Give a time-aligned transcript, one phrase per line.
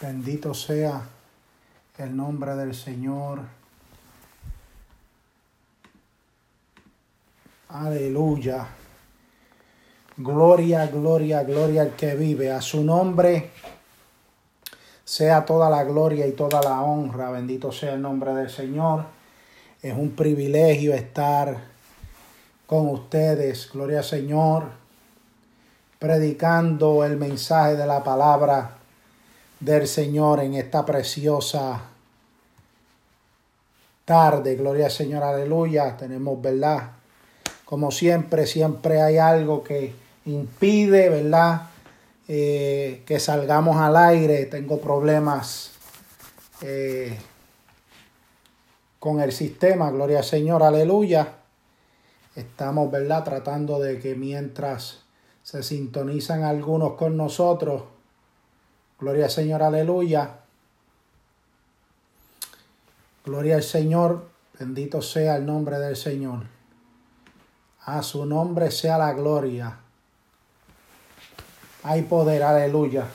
[0.00, 1.02] Bendito sea
[1.96, 3.40] el nombre del Señor.
[7.68, 8.64] Aleluya.
[10.16, 12.52] Gloria, gloria, gloria al que vive.
[12.52, 13.50] A su nombre
[15.04, 17.32] sea toda la gloria y toda la honra.
[17.32, 19.04] Bendito sea el nombre del Señor.
[19.82, 21.56] Es un privilegio estar
[22.66, 23.68] con ustedes.
[23.72, 24.64] Gloria al Señor.
[25.98, 28.77] Predicando el mensaje de la palabra
[29.60, 31.82] del Señor en esta preciosa
[34.04, 34.56] tarde.
[34.56, 35.96] Gloria al Señor, aleluya.
[35.96, 36.92] Tenemos, ¿verdad?
[37.64, 39.92] Como siempre, siempre hay algo que
[40.24, 41.68] impide, ¿verdad?
[42.26, 44.46] Eh, que salgamos al aire.
[44.46, 45.72] Tengo problemas
[46.62, 47.18] eh,
[48.98, 49.90] con el sistema.
[49.90, 51.34] Gloria al Señor, aleluya.
[52.34, 53.24] Estamos, ¿verdad?
[53.24, 55.00] Tratando de que mientras
[55.42, 57.82] se sintonizan algunos con nosotros,
[59.00, 60.40] Gloria al Señor, aleluya.
[63.24, 64.26] Gloria al Señor,
[64.58, 66.44] bendito sea el nombre del Señor.
[67.84, 69.78] A su nombre sea la gloria.
[71.84, 73.06] Hay poder, aleluya.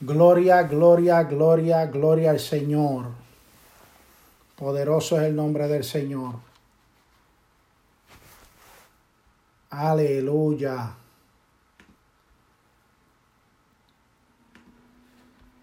[0.00, 3.06] Gloria, gloria, gloria, gloria al Señor.
[4.56, 6.36] Poderoso es el nombre del Señor.
[9.68, 10.94] Aleluya.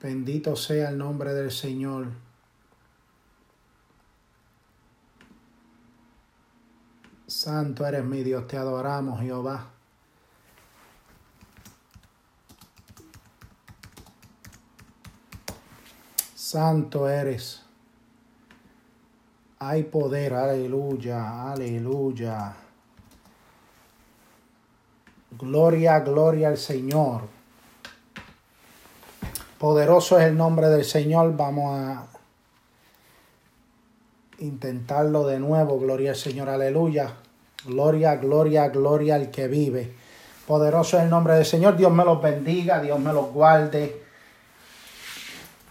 [0.02, 2.08] Bendito sea el nombre del Señor.
[7.26, 9.72] Santo eres mi Dios, te adoramos, Jehová.
[16.36, 17.64] Santo eres.
[19.60, 22.56] Hay poder, aleluya, aleluya.
[25.32, 27.37] Gloria, gloria al Señor.
[29.58, 31.36] Poderoso es el nombre del Señor.
[31.36, 32.06] Vamos a
[34.38, 35.80] intentarlo de nuevo.
[35.80, 37.14] Gloria al Señor, aleluya.
[37.66, 39.96] Gloria, gloria, gloria al que vive.
[40.46, 41.76] Poderoso es el nombre del Señor.
[41.76, 44.04] Dios me los bendiga, Dios me los guarde.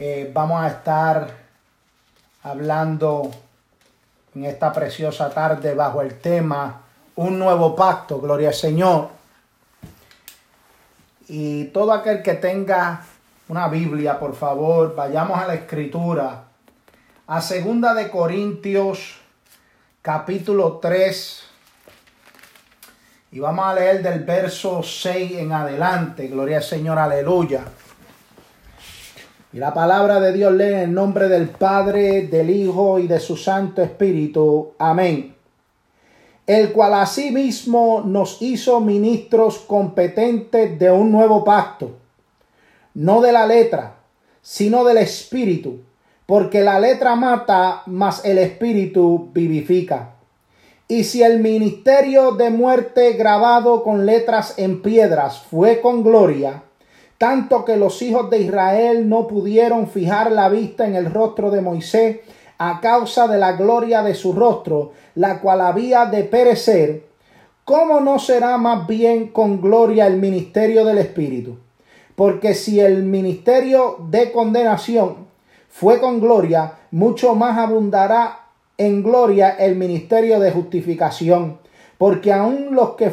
[0.01, 1.31] Eh, vamos a estar
[2.43, 3.31] hablando
[4.35, 6.83] en esta preciosa tarde bajo el tema
[7.15, 8.21] Un nuevo pacto.
[8.21, 9.11] Gloria al Señor.
[11.29, 13.05] Y todo aquel que tenga
[13.49, 16.45] una Biblia, por favor, vayamos a la escritura.
[17.29, 19.19] A segunda de Corintios,
[20.03, 21.45] capítulo 3.
[23.33, 26.27] Y vamos a leer del verso 6 en adelante.
[26.27, 27.63] Gloria al Señor, aleluya.
[29.53, 33.37] Y la palabra de Dios lee en nombre del Padre, del Hijo y de su
[33.37, 34.75] Santo Espíritu.
[34.79, 35.37] Amén.
[36.45, 42.06] El cual asimismo nos hizo ministros competentes de un nuevo pacto
[42.97, 43.97] no de la letra,
[44.41, 45.81] sino del espíritu,
[46.25, 50.15] porque la letra mata, mas el espíritu vivifica.
[50.89, 56.63] Y si el ministerio de muerte grabado con letras en piedras fue con gloria,
[57.19, 61.61] tanto que los hijos de Israel no pudieron fijar la vista en el rostro de
[61.61, 62.21] Moisés
[62.57, 67.05] a causa de la gloria de su rostro, la cual había de perecer,
[67.67, 71.59] ¿cómo no será más bien con gloria el ministerio del Espíritu?
[72.17, 75.27] Porque si el ministerio de condenación
[75.69, 78.47] fue con gloria, mucho más abundará
[78.79, 81.59] en gloria el ministerio de justificación.
[81.99, 83.13] Porque aún, los que,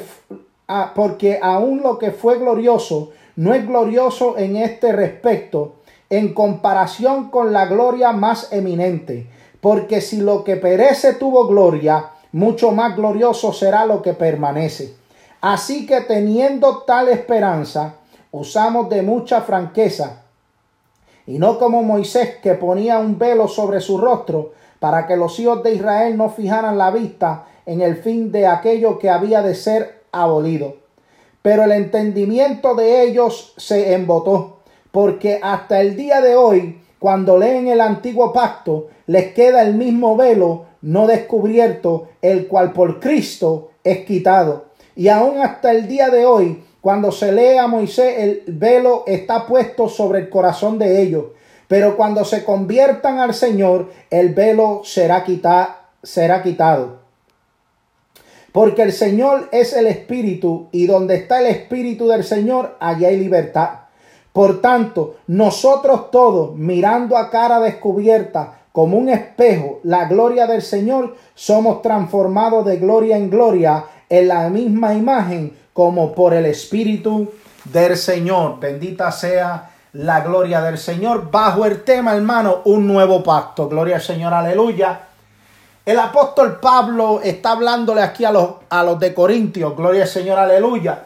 [0.95, 5.75] porque aún lo que fue glorioso no es glorioso en este respecto,
[6.09, 9.27] en comparación con la gloria más eminente.
[9.59, 14.95] Porque si lo que perece tuvo gloria, mucho más glorioso será lo que permanece.
[15.41, 17.95] Así que teniendo tal esperanza,
[18.33, 20.23] usamos de mucha franqueza,
[21.25, 25.63] y no como Moisés que ponía un velo sobre su rostro para que los hijos
[25.63, 30.01] de Israel no fijaran la vista en el fin de aquello que había de ser
[30.11, 30.75] abolido.
[31.41, 34.57] Pero el entendimiento de ellos se embotó,
[34.91, 40.17] porque hasta el día de hoy, cuando leen el antiguo pacto, les queda el mismo
[40.17, 44.65] velo no descubierto, el cual por Cristo es quitado.
[44.95, 49.47] Y aún hasta el día de hoy, cuando se lee a Moisés, el velo está
[49.47, 51.27] puesto sobre el corazón de ellos.
[51.69, 55.23] Pero cuando se conviertan al Señor, el velo será,
[56.03, 56.99] será quitado.
[58.51, 63.17] Porque el Señor es el Espíritu, y donde está el Espíritu del Señor, allá hay
[63.17, 63.69] libertad.
[64.33, 71.15] Por tanto, nosotros todos, mirando a cara descubierta, como un espejo, la gloria del Señor,
[71.33, 77.33] somos transformados de gloria en gloria en la misma imagen como por el Espíritu
[77.65, 78.59] del Señor.
[78.59, 83.67] Bendita sea la gloria del Señor bajo el tema, hermano, un nuevo pacto.
[83.67, 85.07] Gloria al Señor, aleluya.
[85.85, 90.39] El apóstol Pablo está hablándole aquí a los, a los de Corintios, gloria al Señor,
[90.39, 91.03] aleluya.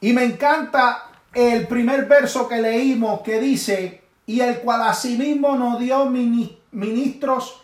[0.00, 5.80] Y me encanta el primer verso que leímos que dice, y el cual asimismo nos
[5.80, 7.60] dio ministros,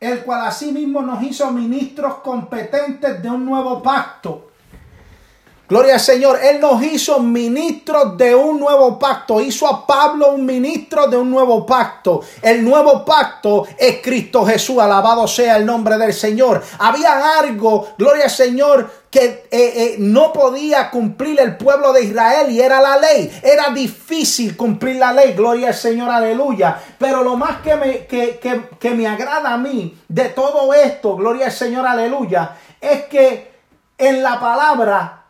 [0.00, 4.50] el cual asimismo nos hizo ministros competentes de un nuevo pacto
[5.66, 9.40] Gloria al Señor, Él nos hizo ministros de un nuevo pacto.
[9.40, 12.20] Hizo a Pablo un ministro de un nuevo pacto.
[12.42, 14.78] El nuevo pacto es Cristo Jesús.
[14.78, 16.62] Alabado sea el nombre del Señor.
[16.78, 22.50] Había algo, gloria al Señor, que eh, eh, no podía cumplir el pueblo de Israel
[22.50, 23.30] y era la ley.
[23.44, 26.82] Era difícil cumplir la ley, gloria al Señor, aleluya.
[26.98, 28.40] Pero lo más que me, que,
[28.80, 33.52] que me agrada a mí de todo esto, gloria al Señor, aleluya, es que
[33.96, 35.22] en la palabra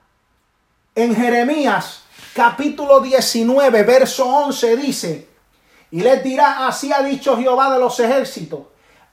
[0.95, 5.29] en Jeremías capítulo 19, verso 11 dice,
[5.91, 8.61] y les dirá, así ha dicho Jehová de los ejércitos,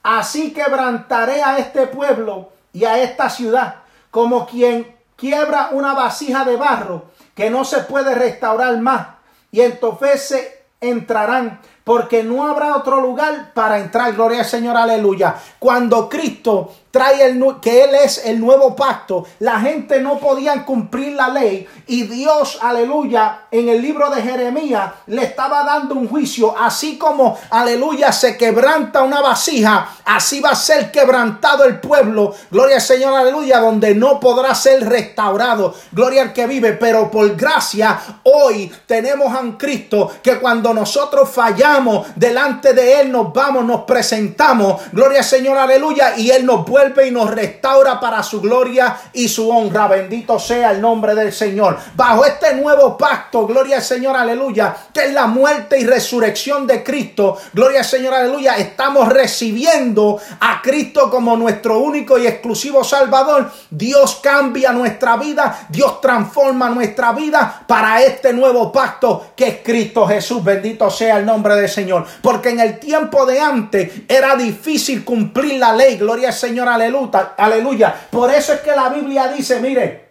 [0.02, 3.81] así quebrantaré a este pueblo y a esta ciudad,
[4.12, 9.08] como quien quiebra una vasija de barro que no se puede restaurar más,
[9.52, 14.14] y entonces se entrarán porque no habrá otro lugar para entrar.
[14.14, 15.36] Gloria al Señor, aleluya.
[15.60, 21.14] Cuando Cristo trae el que él es el nuevo pacto, la gente no podía cumplir
[21.16, 26.56] la ley y Dios, aleluya, en el libro de Jeremías le estaba dando un juicio,
[26.58, 32.76] así como, aleluya, se quebranta una vasija, así va a ser quebrantado el pueblo, gloria
[32.76, 38.00] al Señor, aleluya, donde no podrá ser restaurado, gloria al que vive, pero por gracia
[38.24, 43.82] hoy tenemos a un Cristo que cuando nosotros fallamos delante de él nos vamos, nos
[43.82, 48.98] presentamos, gloria al Señor, aleluya, y él nos vuelve y nos restaura para su gloria
[49.14, 49.88] y su honra.
[49.88, 51.78] Bendito sea el nombre del Señor.
[51.96, 56.84] Bajo este nuevo pacto, gloria al Señor, aleluya, que es la muerte y resurrección de
[56.84, 63.52] Cristo, gloria al Señor, aleluya, estamos recibiendo a Cristo como nuestro único y exclusivo Salvador.
[63.70, 70.08] Dios cambia nuestra vida, Dios transforma nuestra vida para este nuevo pacto que es Cristo
[70.08, 70.44] Jesús.
[70.44, 72.06] Bendito sea el nombre del Señor.
[72.24, 77.96] Porque en el tiempo de antes era difícil cumplir la ley, gloria al Señor, aleluya.
[78.10, 80.10] Por eso es que la Biblia dice, mire,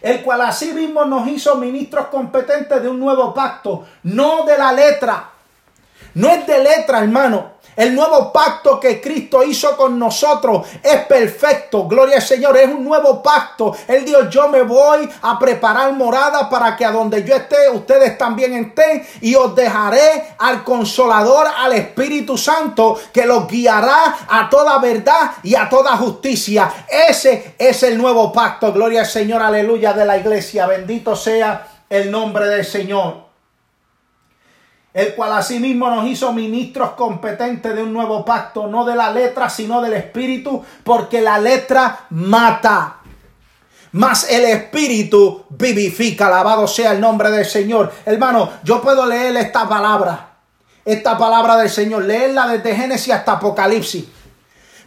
[0.00, 4.72] el cual así mismo nos hizo ministros competentes de un nuevo pacto, no de la
[4.72, 5.30] letra.
[6.14, 7.51] No es de letra, hermano.
[7.74, 11.86] El nuevo pacto que Cristo hizo con nosotros es perfecto.
[11.88, 12.56] Gloria al Señor.
[12.56, 13.74] Es un nuevo pacto.
[13.88, 18.18] Él dijo, yo me voy a preparar morada para que a donde yo esté, ustedes
[18.18, 19.06] también estén.
[19.22, 25.54] Y os dejaré al consolador, al Espíritu Santo, que los guiará a toda verdad y
[25.54, 26.70] a toda justicia.
[26.88, 28.72] Ese es el nuevo pacto.
[28.72, 29.42] Gloria al Señor.
[29.42, 30.66] Aleluya de la iglesia.
[30.66, 33.31] Bendito sea el nombre del Señor
[34.94, 39.48] el cual asimismo nos hizo ministros competentes de un nuevo pacto, no de la letra,
[39.48, 42.98] sino del espíritu, porque la letra mata.
[43.92, 47.92] Mas el espíritu vivifica, alabado sea el nombre del Señor.
[48.04, 50.30] Hermano, yo puedo leer esta palabra,
[50.84, 54.04] esta palabra del Señor, leerla desde Génesis hasta Apocalipsis.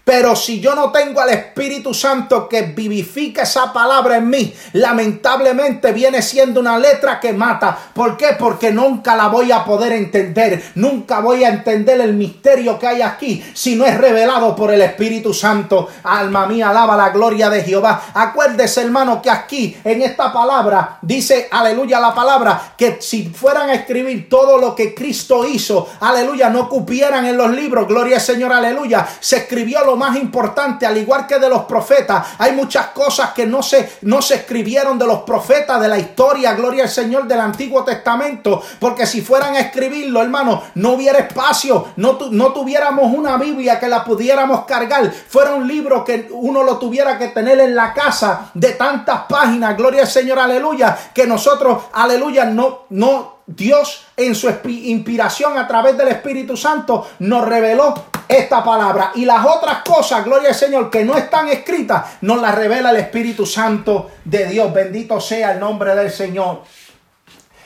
[0.05, 5.91] Pero si yo no tengo al Espíritu Santo que vivifica esa palabra en mí, lamentablemente
[5.93, 7.75] viene siendo una letra que mata.
[7.91, 8.35] ¿Por qué?
[8.37, 10.63] Porque nunca la voy a poder entender.
[10.75, 14.81] Nunca voy a entender el misterio que hay aquí si no es revelado por el
[14.81, 15.89] Espíritu Santo.
[16.03, 18.03] Alma mía, alaba la gloria de Jehová.
[18.13, 23.73] Acuérdese, hermano, que aquí en esta palabra dice, aleluya, la palabra, que si fueran a
[23.73, 28.53] escribir todo lo que Cristo hizo, aleluya, no cupieran en los libros, gloria al Señor,
[28.53, 33.31] aleluya, se escribió lo más importante, al igual que de los profetas, hay muchas cosas
[33.31, 37.27] que no se, no se escribieron de los profetas de la historia, gloria al Señor
[37.27, 43.13] del Antiguo Testamento, porque si fueran a escribirlo, hermano, no hubiera espacio, no, no tuviéramos
[43.13, 47.59] una Biblia que la pudiéramos cargar, fuera un libro que uno lo tuviera que tener
[47.59, 53.34] en la casa de tantas páginas, gloria al Señor, aleluya, que nosotros, aleluya, no, no
[53.47, 57.93] Dios en su inspiración a través del Espíritu Santo nos reveló
[58.27, 59.11] esta palabra.
[59.15, 62.97] Y las otras cosas, gloria al Señor, que no están escritas, nos las revela el
[62.97, 64.73] Espíritu Santo de Dios.
[64.73, 66.63] Bendito sea el nombre del Señor.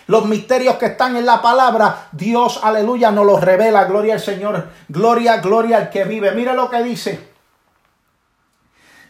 [0.07, 3.85] Los misterios que están en la palabra, Dios, aleluya, nos los revela.
[3.85, 4.69] Gloria al Señor.
[4.87, 6.31] Gloria, gloria al que vive.
[6.31, 7.29] Mira lo que dice.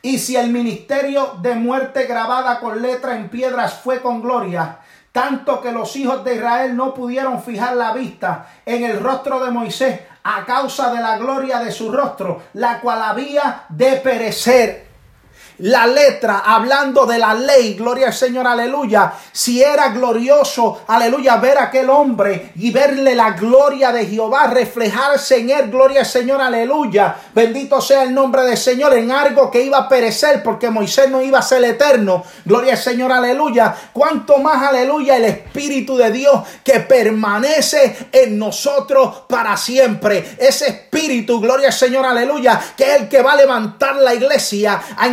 [0.01, 4.79] Y si el ministerio de muerte grabada con letra en piedras fue con gloria,
[5.19, 9.51] tanto que los hijos de Israel no pudieron fijar la vista en el rostro de
[9.51, 14.88] Moisés a causa de la gloria de su rostro, la cual había de perecer.
[15.59, 19.13] La letra, hablando de la ley, gloria al Señor, aleluya.
[19.31, 25.37] Si era glorioso, aleluya, ver a aquel hombre y verle la gloria de Jehová reflejarse
[25.37, 27.15] en él, gloria al Señor, aleluya.
[27.33, 31.21] Bendito sea el nombre del Señor en algo que iba a perecer porque Moisés no
[31.21, 32.23] iba a ser eterno.
[32.45, 33.75] Gloria al Señor, aleluya.
[33.91, 40.37] Cuanto más, aleluya, el Espíritu de Dios que permanece en nosotros para siempre.
[40.37, 44.81] Ese Espíritu, gloria al Señor, aleluya, que es el que va a levantar la iglesia
[44.97, 45.07] a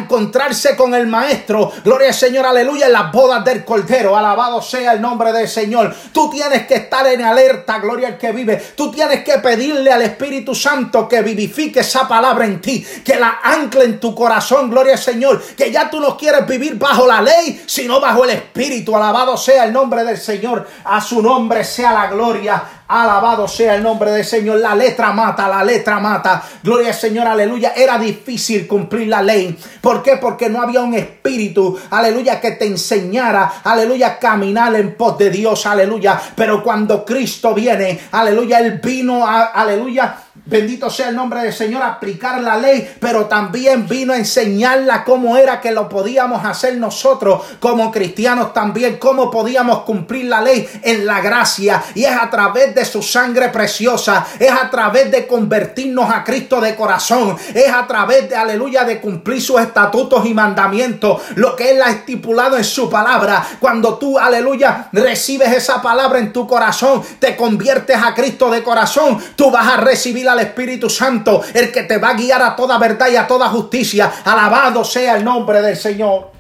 [0.77, 1.73] con el Maestro.
[1.85, 4.17] Gloria al Señor, aleluya, en las bodas del Cordero.
[4.17, 5.95] Alabado sea el nombre del Señor.
[6.13, 8.57] Tú tienes que estar en alerta, gloria al que vive.
[8.77, 13.41] Tú tienes que pedirle al Espíritu Santo que vivifique esa palabra en ti, que la
[13.43, 15.43] ancle en tu corazón, gloria al Señor.
[15.57, 18.95] Que ya tú no quieres vivir bajo la ley, sino bajo el Espíritu.
[18.95, 20.67] Alabado sea el nombre del Señor.
[20.85, 22.63] A su nombre sea la gloria.
[22.89, 24.61] Alabado sea el nombre del Señor.
[24.61, 26.43] La letra mata, la letra mata.
[26.63, 27.73] Gloria al Señor, aleluya.
[27.75, 29.59] Era difícil cumplir la ley.
[29.81, 30.17] ¿Por qué?
[30.17, 35.67] Porque no había un espíritu, aleluya, que te enseñara, aleluya, caminar en pos de Dios,
[35.67, 36.21] aleluya.
[36.35, 42.41] Pero cuando Cristo viene, aleluya, Él vino, aleluya, Bendito sea el nombre del Señor, aplicar
[42.41, 47.91] la ley, pero también vino a enseñarla cómo era que lo podíamos hacer nosotros como
[47.91, 51.83] cristianos también, cómo podíamos cumplir la ley en la gracia.
[51.95, 56.61] Y es a través de su sangre preciosa, es a través de convertirnos a Cristo
[56.61, 61.73] de corazón, es a través de, aleluya, de cumplir sus estatutos y mandamientos, lo que
[61.73, 63.45] Él ha estipulado en su palabra.
[63.59, 69.19] Cuando tú, aleluya, recibes esa palabra en tu corazón, te conviertes a Cristo de corazón,
[69.35, 72.79] tú vas a recibir la Espíritu Santo, el que te va a guiar a toda
[72.79, 74.13] verdad y a toda justicia.
[74.25, 76.33] Alabado sea el nombre del Señor.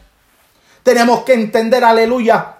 [0.82, 2.55] Tenemos que entender, aleluya,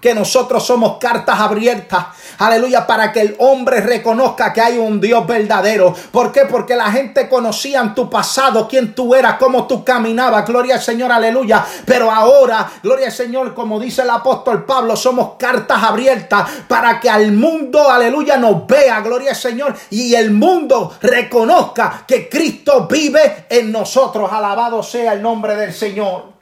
[0.00, 2.06] que nosotros somos cartas abiertas,
[2.38, 5.94] aleluya, para que el hombre reconozca que hay un Dios verdadero.
[6.10, 6.42] ¿Por qué?
[6.42, 10.82] Porque la gente conocía en tu pasado quién tú eras, cómo tú caminabas, gloria al
[10.82, 11.64] Señor, aleluya.
[11.84, 17.10] Pero ahora, gloria al Señor, como dice el apóstol Pablo, somos cartas abiertas para que
[17.10, 23.46] al mundo, aleluya, nos vea, gloria al Señor, y el mundo reconozca que Cristo vive
[23.48, 24.30] en nosotros.
[24.30, 26.35] Alabado sea el nombre del Señor.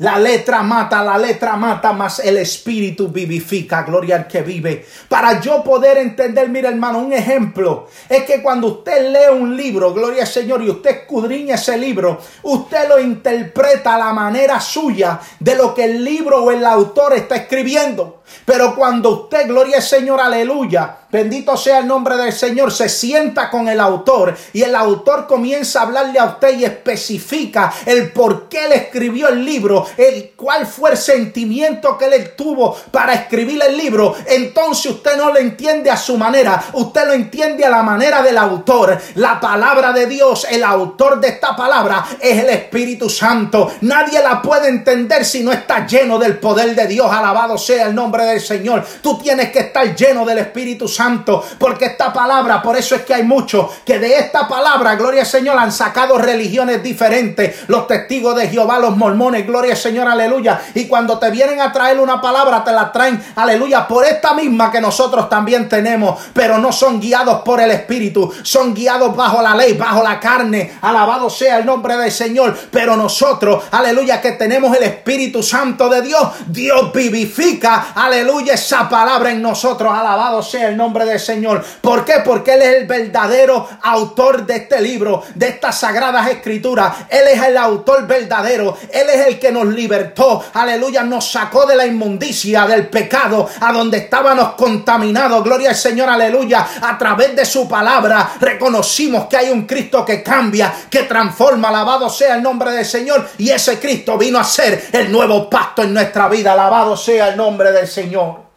[0.00, 3.82] La letra mata, la letra mata, más el espíritu vivifica.
[3.82, 4.86] Gloria al que vive.
[5.10, 9.92] Para yo poder entender, mira hermano, un ejemplo es que cuando usted lee un libro,
[9.92, 15.20] gloria al Señor, y usted escudriña ese libro, usted lo interpreta a la manera suya
[15.38, 18.22] de lo que el libro o el autor está escribiendo.
[18.46, 22.70] Pero cuando usted, gloria al Señor, aleluya, Bendito sea el nombre del Señor.
[22.70, 27.72] Se sienta con el autor y el autor comienza a hablarle a usted y especifica
[27.84, 32.76] el por qué él escribió el libro, el cuál fue el sentimiento que él tuvo
[32.92, 34.14] para escribir el libro.
[34.24, 38.38] Entonces usted no lo entiende a su manera, usted lo entiende a la manera del
[38.38, 38.96] autor.
[39.16, 43.72] La palabra de Dios, el autor de esta palabra es el Espíritu Santo.
[43.80, 47.10] Nadie la puede entender si no está lleno del poder de Dios.
[47.10, 48.86] Alabado sea el nombre del Señor.
[49.02, 53.06] Tú tienes que estar lleno del Espíritu Santo Santo, porque esta palabra, por eso es
[53.06, 57.86] que hay muchos que de esta palabra, gloria al Señor, han sacado religiones diferentes, los
[57.86, 60.60] testigos de Jehová, los mormones, gloria al Señor, aleluya.
[60.74, 64.70] Y cuando te vienen a traer una palabra, te la traen, aleluya, por esta misma
[64.70, 69.54] que nosotros también tenemos, pero no son guiados por el Espíritu, son guiados bajo la
[69.54, 74.76] ley, bajo la carne, alabado sea el nombre del Señor, pero nosotros, aleluya, que tenemos
[74.76, 80.76] el Espíritu Santo de Dios, Dios vivifica, aleluya, esa palabra en nosotros, alabado sea el
[80.76, 81.64] nombre del Señor.
[81.80, 82.14] ¿Por qué?
[82.24, 86.94] Porque Él es el verdadero autor de este libro, de estas sagradas escrituras.
[87.08, 88.76] Él es el autor verdadero.
[88.92, 90.44] Él es el que nos libertó.
[90.54, 95.42] Aleluya, nos sacó de la inmundicia, del pecado, a donde estábamos contaminados.
[95.44, 96.66] Gloria al Señor, aleluya.
[96.82, 101.68] A través de su palabra reconocimos que hay un Cristo que cambia, que transforma.
[101.68, 103.28] Alabado sea el nombre del Señor.
[103.38, 106.52] Y ese Cristo vino a ser el nuevo pacto en nuestra vida.
[106.52, 108.49] Alabado sea el nombre del Señor.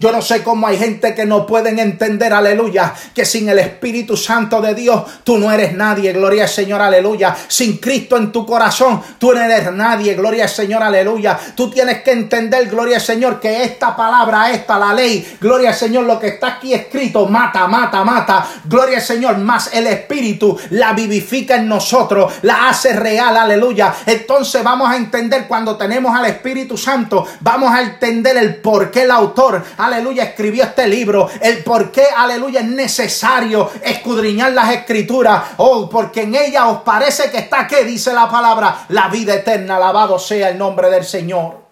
[0.00, 4.16] Yo no sé cómo hay gente que no pueden entender, aleluya, que sin el Espíritu
[4.16, 7.36] Santo de Dios tú no eres nadie, gloria al Señor, aleluya.
[7.48, 11.38] Sin Cristo en tu corazón tú no eres nadie, gloria al Señor, aleluya.
[11.56, 15.74] Tú tienes que entender, gloria al Señor, que esta palabra, esta, la ley, gloria al
[15.74, 20.56] Señor, lo que está aquí escrito, mata, mata, mata, gloria al Señor, más el Espíritu
[20.70, 23.92] la vivifica en nosotros, la hace real, aleluya.
[24.06, 29.02] Entonces vamos a entender cuando tenemos al Espíritu Santo, vamos a entender el por qué
[29.02, 35.42] el autor, aleluya, escribió este libro, el por qué, aleluya, es necesario escudriñar las escrituras.
[35.58, 38.86] Oh, porque en ella os parece que está, ¿qué dice la palabra?
[38.88, 41.66] La vida eterna, alabado sea el nombre del Señor.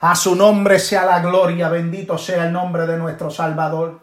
[0.00, 4.00] A su nombre sea la gloria, bendito sea el nombre de nuestro Salvador.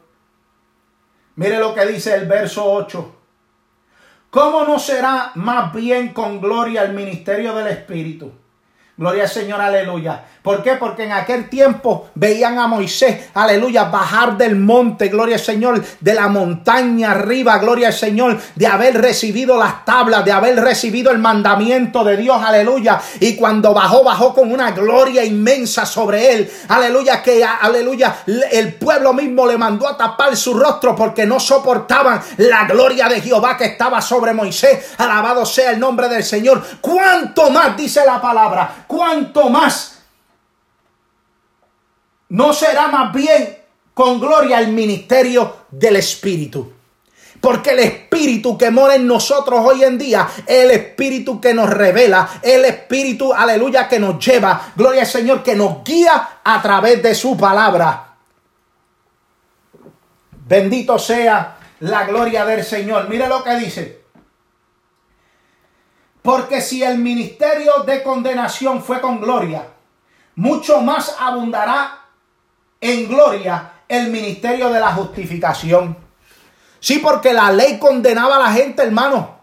[1.35, 3.17] Mire lo que dice el verso 8.
[4.31, 8.31] ¿cómo no será más bien con gloria el ministerio del Espíritu?
[9.01, 10.25] Gloria al Señor, aleluya.
[10.43, 10.73] ¿Por qué?
[10.73, 16.13] Porque en aquel tiempo veían a Moisés, aleluya, bajar del monte, gloria al Señor, de
[16.13, 21.17] la montaña arriba, gloria al Señor, de haber recibido las tablas, de haber recibido el
[21.17, 23.01] mandamiento de Dios, aleluya.
[23.19, 28.17] Y cuando bajó, bajó con una gloria inmensa sobre él, aleluya, que aleluya,
[28.51, 33.19] el pueblo mismo le mandó a tapar su rostro porque no soportaban la gloria de
[33.19, 34.93] Jehová que estaba sobre Moisés.
[34.99, 36.63] Alabado sea el nombre del Señor.
[36.79, 38.85] ¿Cuánto más dice la palabra?
[38.91, 39.91] ¿Cuánto más?
[42.31, 43.57] no será más bien
[43.93, 46.71] con gloria el ministerio del Espíritu.
[47.41, 52.29] Porque el Espíritu que mora en nosotros hoy en día, el Espíritu que nos revela,
[52.41, 57.15] el Espíritu, aleluya, que nos lleva, gloria al Señor, que nos guía a través de
[57.15, 58.15] su palabra.
[60.47, 63.09] Bendito sea la gloria del Señor.
[63.09, 64.00] Mire lo que dice.
[66.21, 69.67] Porque si el ministerio de condenación fue con gloria,
[70.35, 72.05] mucho más abundará
[72.79, 75.97] en gloria el ministerio de la justificación.
[76.79, 79.40] Sí, porque la ley condenaba a la gente, hermano.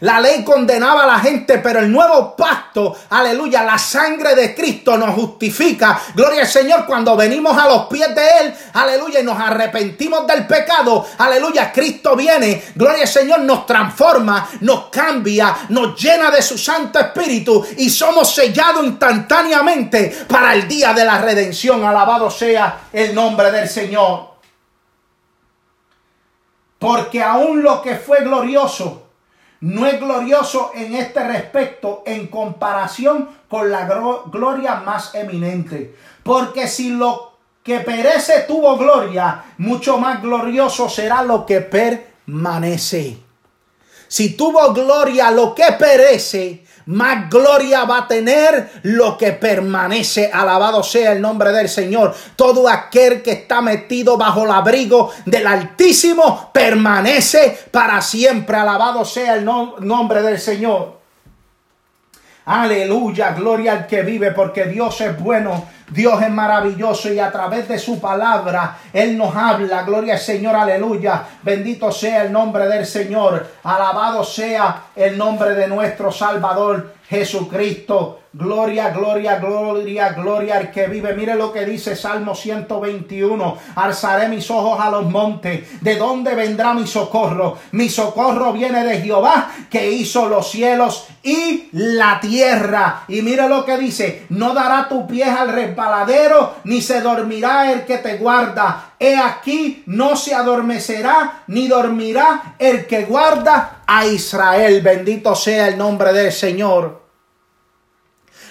[0.00, 4.96] La ley condenaba a la gente, pero el nuevo pacto, aleluya, la sangre de Cristo
[4.96, 6.00] nos justifica.
[6.14, 10.46] Gloria al Señor cuando venimos a los pies de Él, aleluya, y nos arrepentimos del
[10.46, 11.06] pecado.
[11.18, 12.62] Aleluya, Cristo viene.
[12.74, 18.32] Gloria al Señor nos transforma, nos cambia, nos llena de su Santo Espíritu y somos
[18.32, 21.84] sellados instantáneamente para el día de la redención.
[21.84, 24.28] Alabado sea el nombre del Señor.
[26.78, 29.07] Porque aún lo que fue glorioso,
[29.60, 35.96] no es glorioso en este respecto en comparación con la gloria más eminente.
[36.22, 43.18] Porque si lo que perece tuvo gloria, mucho más glorioso será lo que permanece.
[44.06, 50.30] Si tuvo gloria lo que perece, más gloria va a tener lo que permanece.
[50.32, 52.14] Alabado sea el nombre del Señor.
[52.34, 58.56] Todo aquel que está metido bajo el abrigo del Altísimo permanece para siempre.
[58.56, 60.98] Alabado sea el nombre del Señor.
[62.46, 67.68] Aleluya, gloria al que vive, porque Dios es bueno, Dios es maravilloso y a través
[67.68, 69.82] de su palabra Él nos habla.
[69.82, 71.24] Gloria al Señor, aleluya.
[71.42, 73.46] Bendito sea el nombre del Señor.
[73.62, 78.17] Alabado sea el nombre de nuestro Salvador Jesucristo.
[78.30, 81.14] Gloria, gloria, gloria, gloria al que vive.
[81.14, 83.56] Mire lo que dice Salmo 121.
[83.74, 85.80] Alzaré mis ojos a los montes.
[85.80, 87.56] ¿De dónde vendrá mi socorro?
[87.72, 93.04] Mi socorro viene de Jehová que hizo los cielos y la tierra.
[93.08, 94.26] Y mire lo que dice.
[94.28, 98.92] No dará tu pie al resbaladero ni se dormirá el que te guarda.
[99.00, 104.82] He aquí no se adormecerá ni dormirá el que guarda a Israel.
[104.82, 106.97] Bendito sea el nombre del Señor.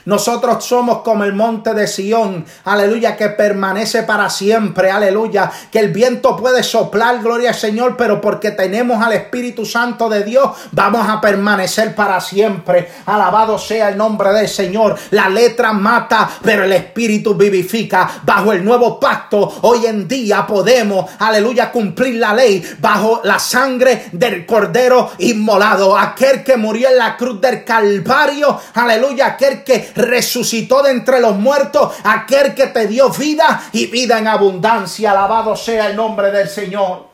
[0.07, 5.91] Nosotros somos como el monte de Sión, aleluya, que permanece para siempre, aleluya, que el
[5.91, 11.05] viento puede soplar, gloria al Señor, pero porque tenemos al Espíritu Santo de Dios, vamos
[11.09, 12.89] a permanecer para siempre.
[13.05, 14.97] Alabado sea el nombre del Señor.
[15.11, 18.09] La letra mata, pero el Espíritu vivifica.
[18.23, 24.05] Bajo el nuevo pacto, hoy en día podemos, aleluya, cumplir la ley bajo la sangre
[24.13, 25.97] del Cordero inmolado.
[25.97, 31.35] Aquel que murió en la cruz del Calvario, aleluya, aquel que resucitó de entre los
[31.35, 35.11] muertos, aquel que te dio vida y vida en abundancia.
[35.11, 37.07] Alabado sea el nombre del Señor.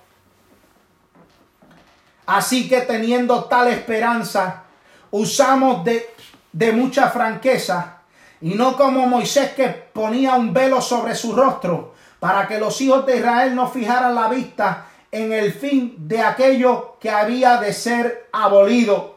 [2.25, 4.63] Así que teniendo tal esperanza,
[5.11, 6.13] usamos de,
[6.51, 7.97] de mucha franqueza
[8.41, 13.05] y no como Moisés que ponía un velo sobre su rostro para que los hijos
[13.05, 18.29] de Israel no fijaran la vista en el fin de aquello que había de ser
[18.31, 19.12] abolido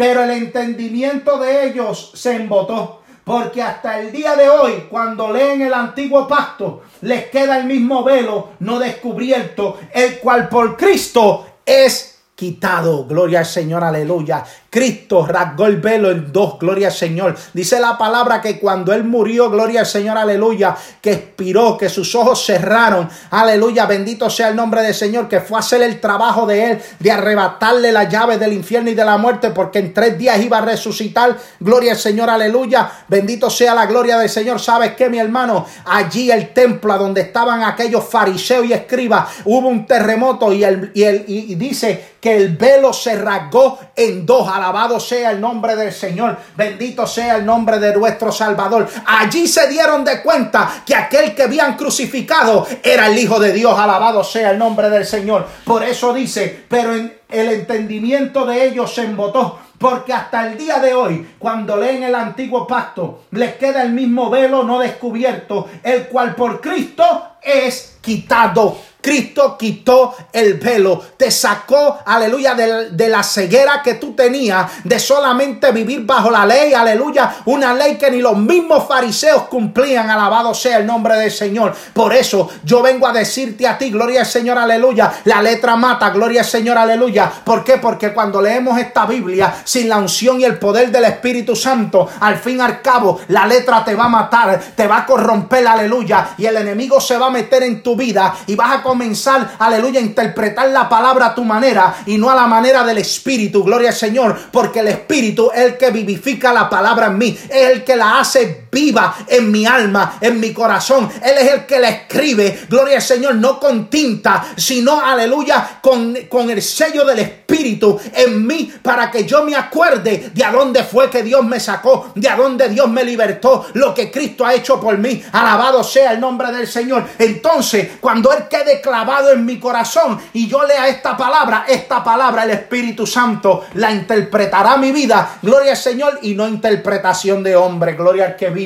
[0.00, 3.02] pero el entendimiento de ellos se embotó.
[3.22, 8.02] Porque hasta el día de hoy, cuando leen el antiguo pacto, les queda el mismo
[8.02, 13.04] velo no descubierto, el cual por Cristo es quitado.
[13.04, 14.42] Gloria al Señor, aleluya.
[14.70, 17.36] Cristo rasgó el velo en dos, gloria al Señor.
[17.52, 22.14] Dice la palabra que cuando Él murió, gloria al Señor, aleluya, que expiró, que sus
[22.14, 26.46] ojos cerraron, aleluya, bendito sea el nombre del Señor, que fue a hacer el trabajo
[26.46, 30.16] de Él, de arrebatarle la llave del infierno y de la muerte, porque en tres
[30.16, 34.60] días iba a resucitar, gloria al Señor, aleluya, bendito sea la gloria del Señor.
[34.60, 35.66] ¿Sabes qué, mi hermano?
[35.84, 41.02] Allí el templo donde estaban aquellos fariseos y escribas, hubo un terremoto y, el, y,
[41.02, 45.92] el, y dice que el velo se rasgó en dos Alabado sea el nombre del
[45.92, 46.36] Señor.
[46.54, 48.86] Bendito sea el nombre de nuestro Salvador.
[49.06, 53.78] Allí se dieron de cuenta que aquel que habían crucificado era el Hijo de Dios.
[53.78, 55.46] Alabado sea el nombre del Señor.
[55.64, 59.58] Por eso dice, pero en el entendimiento de ellos se embotó.
[59.78, 64.28] Porque hasta el día de hoy, cuando leen el antiguo pacto, les queda el mismo
[64.28, 68.76] velo no descubierto, el cual por Cristo es quitado.
[69.00, 75.72] Cristo quitó el velo, te sacó, aleluya, de, la ceguera que tú tenías, de solamente
[75.72, 80.78] vivir bajo la ley, aleluya, una ley que ni los mismos fariseos cumplían, alabado sea
[80.78, 81.74] el nombre del Señor.
[81.92, 86.10] Por eso yo vengo a decirte a ti, gloria al Señor, aleluya, la letra mata,
[86.10, 87.30] gloria al Señor, aleluya.
[87.44, 87.78] ¿Por qué?
[87.78, 92.36] Porque cuando leemos esta Biblia sin la unción y el poder del Espíritu Santo, al
[92.36, 96.30] fin y al cabo, la letra te va a matar, te va a corromper, aleluya,
[96.36, 100.00] y el enemigo se va a meter en tu vida y vas a comenzar, aleluya,
[100.00, 103.62] a interpretar la palabra a tu manera y no a la manera del Espíritu.
[103.62, 107.70] Gloria al Señor, porque el Espíritu es el que vivifica la palabra en mí, es
[107.70, 111.10] el que la hace viva en mi alma, en mi corazón.
[111.22, 116.16] Él es el que la escribe, gloria al Señor, no con tinta, sino, aleluya, con,
[116.28, 120.84] con el sello del Espíritu en mí para que yo me acuerde de a dónde
[120.84, 124.54] fue que Dios me sacó, de a dónde Dios me libertó, lo que Cristo ha
[124.54, 125.22] hecho por mí.
[125.32, 127.04] Alabado sea el nombre del Señor.
[127.18, 132.44] Entonces, cuando Él quede clavado en mi corazón y yo lea esta palabra, esta palabra
[132.44, 137.94] el Espíritu Santo la interpretará mi vida, gloria al Señor, y no interpretación de hombre,
[137.94, 138.59] gloria al que vive.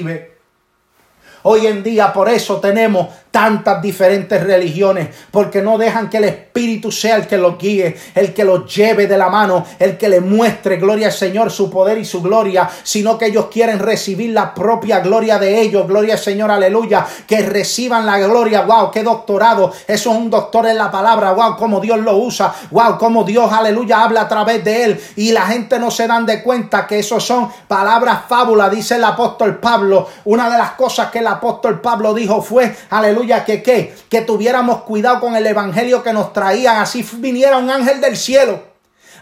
[1.42, 6.92] Hoy en día por eso tenemos tantas diferentes religiones, porque no dejan que el Espíritu
[6.92, 10.20] sea el que los guíe, el que los lleve de la mano, el que le
[10.20, 14.54] muestre, gloria al Señor, su poder y su gloria, sino que ellos quieren recibir la
[14.54, 19.72] propia gloria de ellos, gloria al Señor, aleluya, que reciban la gloria, wow, qué doctorado,
[19.88, 23.52] eso es un doctor en la palabra, wow, cómo Dios lo usa, wow, cómo Dios,
[23.52, 27.00] aleluya, habla a través de él, y la gente no se dan de cuenta que
[27.00, 31.80] eso son palabras fábulas, dice el apóstol Pablo, una de las cosas que el apóstol
[31.80, 36.78] Pablo dijo fue, aleluya, que qué, que tuviéramos cuidado con el evangelio que nos traían,
[36.78, 38.73] así viniera un ángel del cielo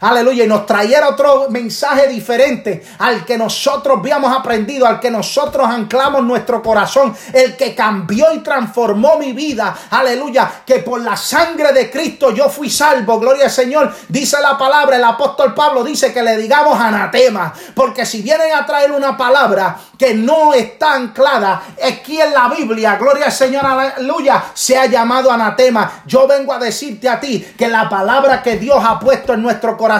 [0.02, 5.66] aleluya, y nos trayera otro mensaje diferente al que nosotros habíamos aprendido, al que nosotros
[5.66, 11.72] anclamos nuestro corazón, el que cambió y transformó mi vida, aleluya, que por la sangre
[11.72, 16.12] de Cristo yo fui salvo, gloria al Señor, dice la palabra, el apóstol Pablo dice
[16.12, 21.62] que le digamos anatema, porque si vienen a traer una palabra que no está anclada
[21.80, 26.02] aquí en la Biblia, gloria al Señor, aleluya, se ha llamado anatema.
[26.06, 29.76] Yo vengo a decirte a ti que la palabra que Dios ha puesto en nuestro
[29.76, 29.91] corazón,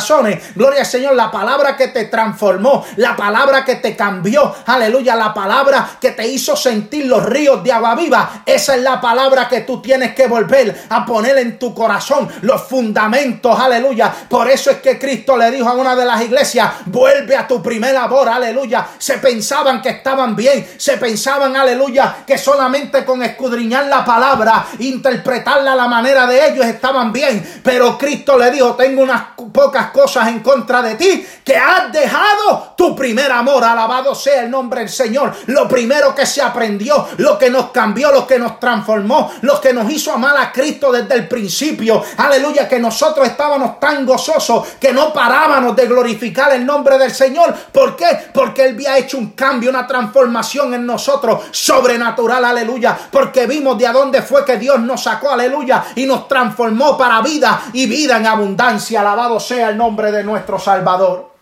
[0.54, 4.54] Gloria al Señor, la palabra que te transformó, la palabra que te cambió.
[4.66, 8.42] Aleluya, la palabra que te hizo sentir los ríos de agua viva.
[8.46, 12.28] Esa es la palabra que tú tienes que volver a poner en tu corazón.
[12.42, 14.12] Los fundamentos, aleluya.
[14.28, 17.62] Por eso es que Cristo le dijo a una de las iglesias, vuelve a tu
[17.62, 18.86] primer amor, aleluya.
[18.98, 25.72] Se pensaban que estaban bien, se pensaban, aleluya, que solamente con escudriñar la palabra, interpretarla
[25.72, 27.60] a la manera de ellos estaban bien.
[27.62, 32.74] Pero Cristo le dijo, tengo unas pocas cosas en contra de ti, que has dejado
[32.76, 33.64] tu primer amor.
[33.64, 35.34] Alabado sea el nombre del Señor.
[35.46, 39.72] Lo primero que se aprendió, lo que nos cambió, lo que nos transformó, lo que
[39.72, 42.02] nos hizo amar a Cristo desde el principio.
[42.16, 47.54] Aleluya, que nosotros estábamos tan gozosos que no parábamos de glorificar el nombre del Señor.
[47.72, 48.30] ¿Por qué?
[48.32, 52.44] Porque Él había hecho un cambio, una transformación en nosotros sobrenatural.
[52.44, 52.96] Aleluya.
[53.10, 55.30] Porque vimos de a dónde fue que Dios nos sacó.
[55.30, 55.84] Aleluya.
[55.96, 59.00] Y nos transformó para vida y vida en abundancia.
[59.00, 61.32] Alabado sea el nombre de nuestro Salvador.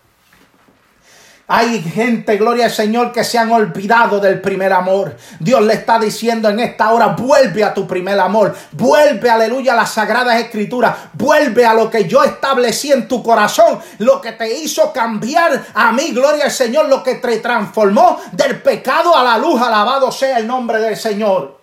[1.53, 5.17] Hay gente, gloria al Señor, que se han olvidado del primer amor.
[5.41, 8.55] Dios le está diciendo en esta hora, vuelve a tu primer amor.
[8.71, 10.95] Vuelve, aleluya, a las sagradas escrituras.
[11.15, 13.81] Vuelve a lo que yo establecí en tu corazón.
[13.99, 16.89] Lo que te hizo cambiar a mí, gloria al Señor.
[16.89, 19.61] Lo que te transformó del pecado a la luz.
[19.61, 21.60] Alabado sea el nombre del Señor.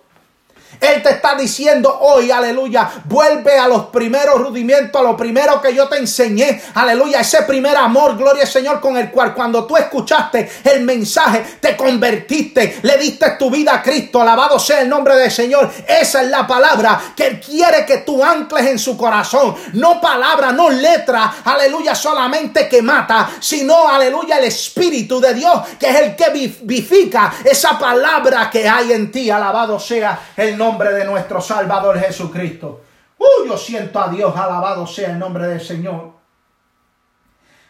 [0.79, 5.73] Él te está diciendo hoy, aleluya, vuelve a los primeros rudimentos, a lo primero que
[5.73, 9.75] yo te enseñé, aleluya, ese primer amor, gloria al Señor, con el cual cuando tú
[9.75, 15.15] escuchaste el mensaje, te convertiste, le diste tu vida a Cristo, alabado sea el nombre
[15.15, 15.71] del Señor.
[15.87, 19.55] Esa es la palabra que Él quiere que tú ancles en su corazón.
[19.73, 25.89] No palabra, no letra, aleluya, solamente que mata, sino, aleluya, el Espíritu de Dios, que
[25.89, 30.91] es el que vivifica esa palabra que hay en ti, alabado sea el nombre nombre
[30.91, 32.81] de nuestro Salvador Jesucristo.
[33.17, 36.11] Uh, yo siento a Dios, alabado sea el nombre del Señor.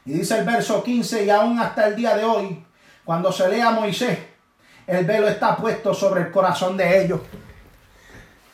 [0.06, 2.66] Y dice el verso 15, y aún hasta el día de hoy,
[3.06, 4.18] cuando se lea a Moisés,
[4.88, 7.20] el velo está puesto sobre el corazón de ellos.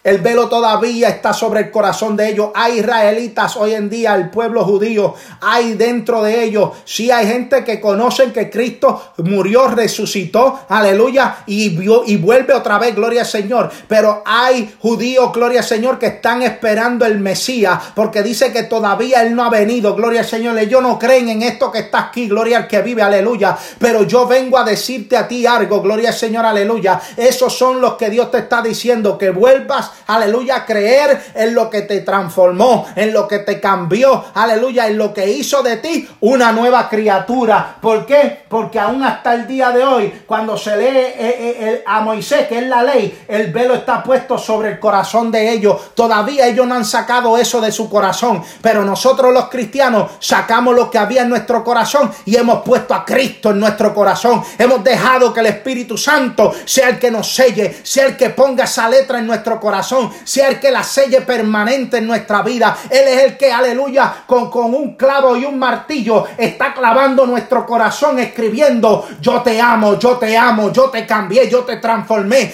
[0.03, 2.49] El velo todavía está sobre el corazón de ellos.
[2.53, 6.71] Hay israelitas hoy en día, el pueblo judío, hay dentro de ellos.
[6.83, 12.77] Sí hay gente que conocen que Cristo murió, resucitó, aleluya, y, vio, y vuelve otra
[12.79, 13.71] vez, gloria al Señor.
[13.87, 19.21] Pero hay judíos, gloria al Señor, que están esperando el Mesías, porque dice que todavía
[19.21, 20.57] Él no ha venido, gloria al Señor.
[20.57, 23.57] Ellos no creen en esto que está aquí, gloria al que vive, aleluya.
[23.79, 26.99] Pero yo vengo a decirte a ti algo, gloria al Señor, aleluya.
[27.15, 31.81] Esos son los que Dios te está diciendo, que vuelvas aleluya, creer en lo que
[31.81, 36.51] te transformó, en lo que te cambió, aleluya, en lo que hizo de ti una
[36.51, 37.77] nueva criatura.
[37.81, 38.43] ¿Por qué?
[38.47, 42.59] Porque aún hasta el día de hoy, cuando se lee eh, eh, a Moisés, que
[42.59, 45.93] es la ley, el velo está puesto sobre el corazón de ellos.
[45.95, 50.89] Todavía ellos no han sacado eso de su corazón, pero nosotros los cristianos sacamos lo
[50.89, 54.43] que había en nuestro corazón y hemos puesto a Cristo en nuestro corazón.
[54.57, 58.65] Hemos dejado que el Espíritu Santo sea el que nos selle, sea el que ponga
[58.65, 59.82] esa letra en nuestro corazón
[60.23, 62.77] sea el que la selle permanente en nuestra vida.
[62.89, 67.65] Él es el que, aleluya, con, con un clavo y un martillo está clavando nuestro
[67.65, 72.53] corazón, escribiendo, yo te amo, yo te amo, yo te cambié, yo te transformé.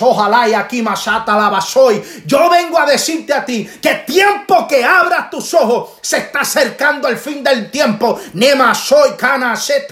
[0.00, 1.56] ojalá y aquí masata la.
[2.24, 7.08] Yo vengo a decirte a ti que tiempo que abras tus ojos se está acercando
[7.08, 8.18] el fin del tiempo.
[8.34, 9.86] Nema soy cana se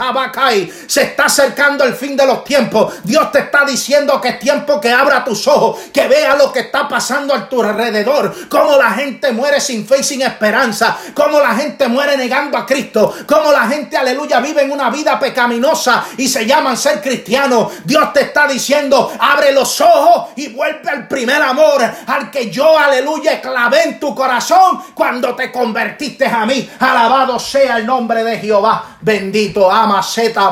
[0.87, 2.95] Se está acercando el fin de los tiempos.
[3.05, 6.64] Dios te está diciendo que es tiempo que abra tus ojos, que vea lo que
[6.65, 11.41] está pasando a tu alrededor, cómo la gente muere sin fe y sin esperanza, cómo
[11.41, 16.05] la gente muere negando a Cristo, cómo la gente, aleluya, vive en una vida pecaminosa
[16.17, 17.73] y se llaman ser cristianos.
[17.85, 22.79] Dios te está diciendo, abre los ojos y vuelve al primer amor, al que yo,
[22.79, 26.69] aleluya, clavé en tu corazón cuando te convertiste a mí.
[26.81, 28.97] Alabado sea el nombre de Jehová.
[29.01, 30.51] Bendito ama zeta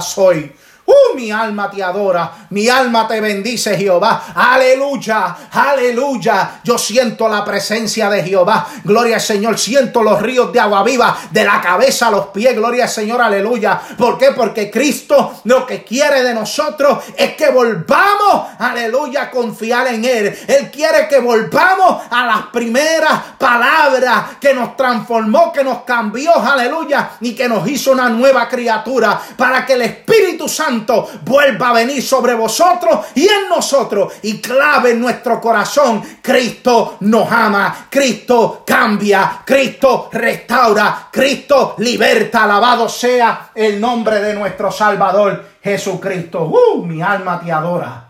[0.00, 0.59] soy.
[0.90, 4.24] Uh, mi alma te adora, mi alma te bendice Jehová.
[4.34, 6.60] Aleluya, aleluya.
[6.64, 8.66] Yo siento la presencia de Jehová.
[8.82, 9.56] Gloria al Señor.
[9.56, 12.56] Siento los ríos de agua viva de la cabeza a los pies.
[12.56, 13.80] Gloria al Señor, aleluya.
[13.96, 14.32] ¿Por qué?
[14.32, 20.36] Porque Cristo lo que quiere de nosotros es que volvamos, aleluya, a confiar en Él.
[20.48, 27.10] Él quiere que volvamos a las primeras palabras que nos transformó, que nos cambió, aleluya,
[27.20, 30.79] y que nos hizo una nueva criatura para que el Espíritu Santo
[31.22, 36.02] vuelva a venir sobre vosotros y en nosotros y clave en nuestro corazón.
[36.22, 42.44] Cristo nos ama, Cristo cambia, Cristo restaura, Cristo liberta.
[42.44, 46.44] Alabado sea el nombre de nuestro Salvador Jesucristo.
[46.44, 48.08] Uh, mi alma te adora.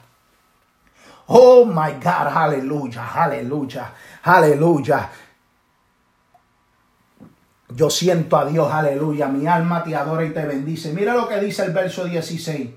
[1.32, 3.92] Oh my God, aleluya, aleluya,
[4.24, 5.10] aleluya.
[7.74, 9.28] Yo siento a Dios, aleluya.
[9.28, 10.92] Mi alma te adora y te bendice.
[10.92, 12.70] Mira lo que dice el verso 16.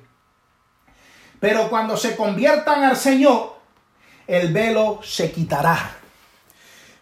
[1.39, 3.55] Pero cuando se conviertan al Señor,
[4.27, 5.97] el velo se quitará.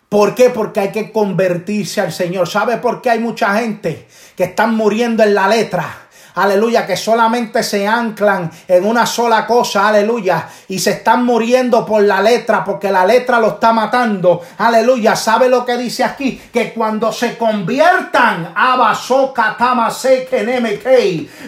[0.09, 0.49] ¿Por qué?
[0.49, 2.47] Porque hay que convertirse al Señor.
[2.47, 6.09] ¿Sabe por qué hay mucha gente que están muriendo en la letra?
[6.35, 12.03] Aleluya, que solamente se anclan en una sola cosa, aleluya, y se están muriendo por
[12.03, 15.15] la letra, porque la letra lo está matando, aleluya.
[15.15, 16.41] ¿Sabe lo que dice aquí?
[16.51, 18.53] Que cuando se conviertan,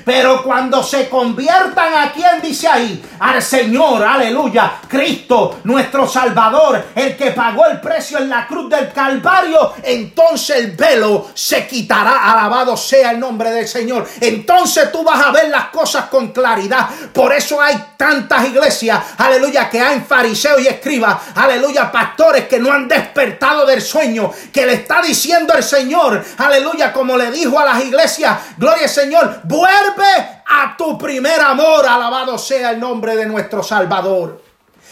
[0.06, 7.16] pero cuando se conviertan a quien dice ahí, al Señor, aleluya, Cristo, nuestro Salvador, el
[7.16, 12.76] que pagó el precio en la cruz del Calvario, entonces el velo se quitará, alabado
[12.76, 14.08] sea el nombre del Señor.
[14.20, 16.90] Entonces tú vas a ver las cosas con claridad.
[17.14, 22.72] Por eso hay tantas iglesias, aleluya, que hay fariseos y escribas, aleluya, pastores que no
[22.72, 27.66] han despertado del sueño, que le está diciendo el Señor, aleluya, como le dijo a
[27.66, 33.26] las iglesias, gloria al Señor, vuelve a tu primer amor, alabado sea el nombre de
[33.26, 34.42] nuestro Salvador.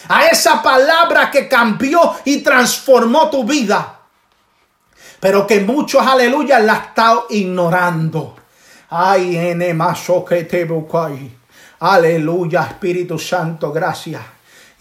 [0.08, 3.98] A esa palabra que cambió y transformó tu vida
[5.22, 8.40] pero que muchos, aleluya, la están ignorando.
[8.93, 10.67] Ay, ene maso que te.
[11.80, 14.21] Aleluya, Espíritu Santo, gracias.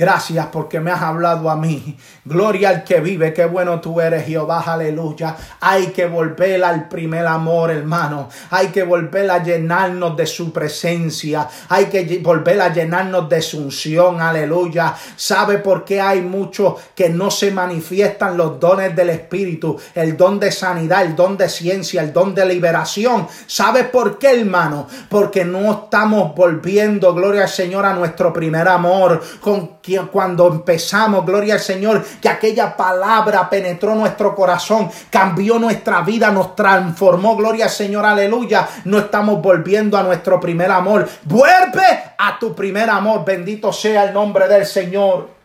[0.01, 1.95] Gracias porque me has hablado a mí.
[2.25, 3.35] Gloria al que vive.
[3.35, 4.65] Qué bueno tú eres, Jehová.
[4.67, 5.37] Aleluya.
[5.61, 8.31] Hay que volver al primer amor, hermano.
[8.49, 11.47] Hay que volver a llenarnos de su presencia.
[11.69, 14.23] Hay que volver a llenarnos de su unción.
[14.23, 14.95] Aleluya.
[15.17, 19.79] ¿Sabe por qué hay muchos que no se manifiestan los dones del Espíritu?
[19.95, 23.29] El don de sanidad, el don de ciencia, el don de liberación.
[23.47, 24.87] ¿Sabe por qué, hermano?
[25.11, 29.21] Porque no estamos volviendo, gloria al Señor, a nuestro primer amor.
[29.43, 29.79] Con
[30.11, 36.55] cuando empezamos, gloria al Señor, que aquella palabra penetró nuestro corazón, cambió nuestra vida, nos
[36.55, 38.69] transformó, gloria al Señor, aleluya.
[38.85, 41.09] No estamos volviendo a nuestro primer amor.
[41.25, 45.40] Vuelve a tu primer amor, bendito sea el nombre del Señor.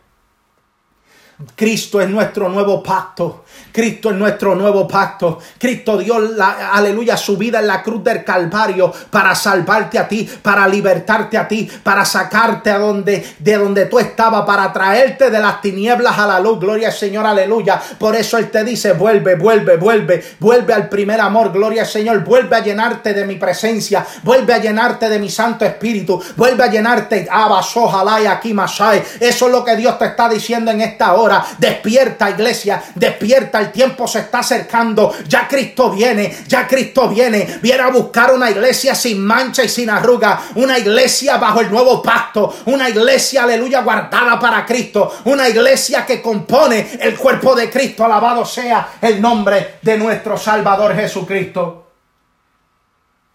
[1.54, 3.44] Cristo es nuestro nuevo pacto.
[3.70, 5.38] Cristo es nuestro nuevo pacto.
[5.58, 10.26] Cristo dio, la, aleluya, su vida en la cruz del Calvario para salvarte a ti,
[10.40, 15.38] para libertarte a ti, para sacarte a donde, de donde tú estabas, para traerte de
[15.38, 16.58] las tinieblas a la luz.
[16.58, 17.82] Gloria al Señor, aleluya.
[17.98, 21.52] Por eso Él te dice, vuelve, vuelve, vuelve, vuelve al primer amor.
[21.52, 25.66] Gloria al Señor, vuelve a llenarte de mi presencia, vuelve a llenarte de mi Santo
[25.66, 29.02] Espíritu, vuelve a llenarte, y aquí Masai.
[29.20, 31.25] Eso es lo que Dios te está diciendo en esta hora.
[31.58, 35.14] Despierta, iglesia, despierta el tiempo se está acercando.
[35.26, 37.58] Ya Cristo viene, ya Cristo viene.
[37.62, 40.40] Viene a buscar una iglesia sin mancha y sin arruga.
[40.56, 42.54] Una iglesia bajo el nuevo pacto.
[42.66, 45.12] Una iglesia, aleluya, guardada para Cristo.
[45.24, 48.04] Una iglesia que compone el cuerpo de Cristo.
[48.04, 51.86] Alabado sea el nombre de nuestro Salvador Jesucristo.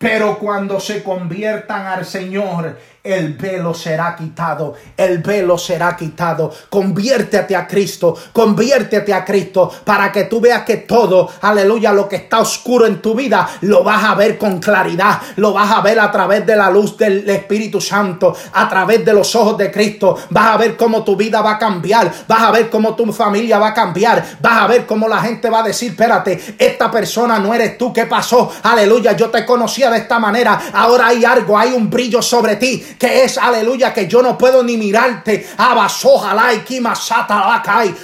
[0.02, 6.54] Pero cuando se conviertan al Señor, el velo será quitado, el velo será quitado.
[6.70, 12.18] Conviértete a Cristo, conviértete a Cristo para que tú veas que todo, aleluya, lo que
[12.18, 16.00] está oscuro en tu vida, lo vas a ver con claridad, lo vas a ver
[16.00, 20.16] a través de la luz del Espíritu Santo, a través de los ojos de Cristo.
[20.30, 23.58] Vas a ver cómo tu vida va a cambiar, vas a ver cómo tu familia
[23.58, 27.40] va a cambiar, vas a ver cómo la gente va a decir, espérate, esta persona
[27.40, 28.52] no eres tú, ¿qué pasó?
[28.62, 32.91] Aleluya, yo te conocía de esta manera, ahora hay algo, hay un brillo sobre ti
[33.02, 35.50] que es, aleluya, que yo no puedo ni mirarte.
[35.58, 36.64] Abasojalá y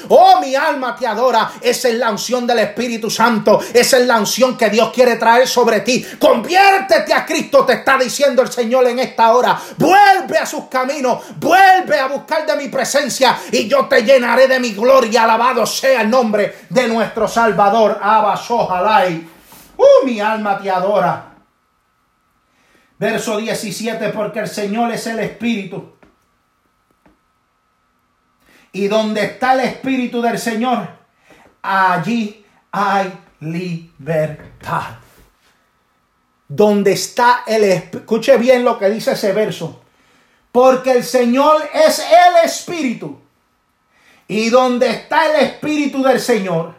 [0.10, 1.52] Oh, mi alma te adora.
[1.62, 3.60] Esa es la unción del Espíritu Santo.
[3.72, 6.04] Esa es la unción que Dios quiere traer sobre ti.
[6.18, 9.60] Conviértete a Cristo, te está diciendo el Señor en esta hora.
[9.78, 11.20] Vuelve a sus caminos.
[11.36, 15.26] Vuelve a buscar de mi presencia y yo te llenaré de mi gloria.
[15.26, 18.00] Alabado sea el nombre de nuestro Salvador.
[18.02, 19.30] Abasojalai.
[19.78, 21.27] Oh, mi alma te adora.
[23.00, 25.94] Verso 17, porque el Señor es el Espíritu.
[28.72, 30.88] Y donde está el Espíritu del Señor,
[31.62, 34.98] allí hay libertad.
[36.48, 39.82] Donde está el escuche bien lo que dice ese verso.
[40.52, 43.20] Porque el Señor es el Espíritu.
[44.28, 46.74] Y donde está el Espíritu del Señor,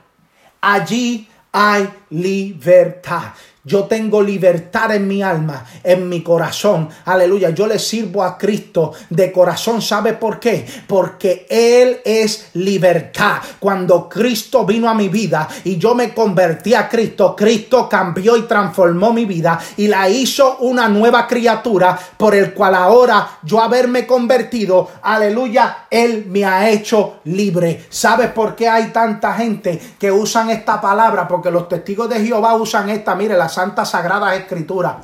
[0.61, 3.33] allí hay libertad.
[3.69, 6.89] Yo tengo libertad en mi alma, en mi corazón.
[7.05, 7.51] Aleluya.
[7.51, 9.83] Yo le sirvo a Cristo de corazón.
[9.83, 10.65] ¿Sabe por qué?
[10.87, 13.37] Porque Él es libertad.
[13.61, 18.43] Cuando Cristo vino a mi vida y yo me convertí a Cristo, Cristo cambió y
[18.43, 24.07] transformó mi vida y la hizo una nueva criatura por el cual ahora yo haberme
[24.07, 27.85] convertido, aleluya, Él me ha hecho libre.
[27.91, 31.29] ¿Sabe por qué hay tanta gente que usan esta palabra?
[31.29, 33.15] Porque los testigos de Jehová usan esta.
[33.15, 34.99] Mire, la Santa Sagrada Escritura.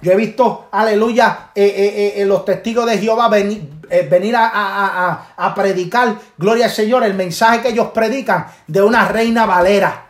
[0.00, 3.68] Yo he visto, aleluya, eh, eh, eh, los testigos de Jehová venir,
[4.08, 9.46] venir a, a predicar, gloria al Señor, el mensaje que ellos predican de una reina
[9.46, 10.07] valera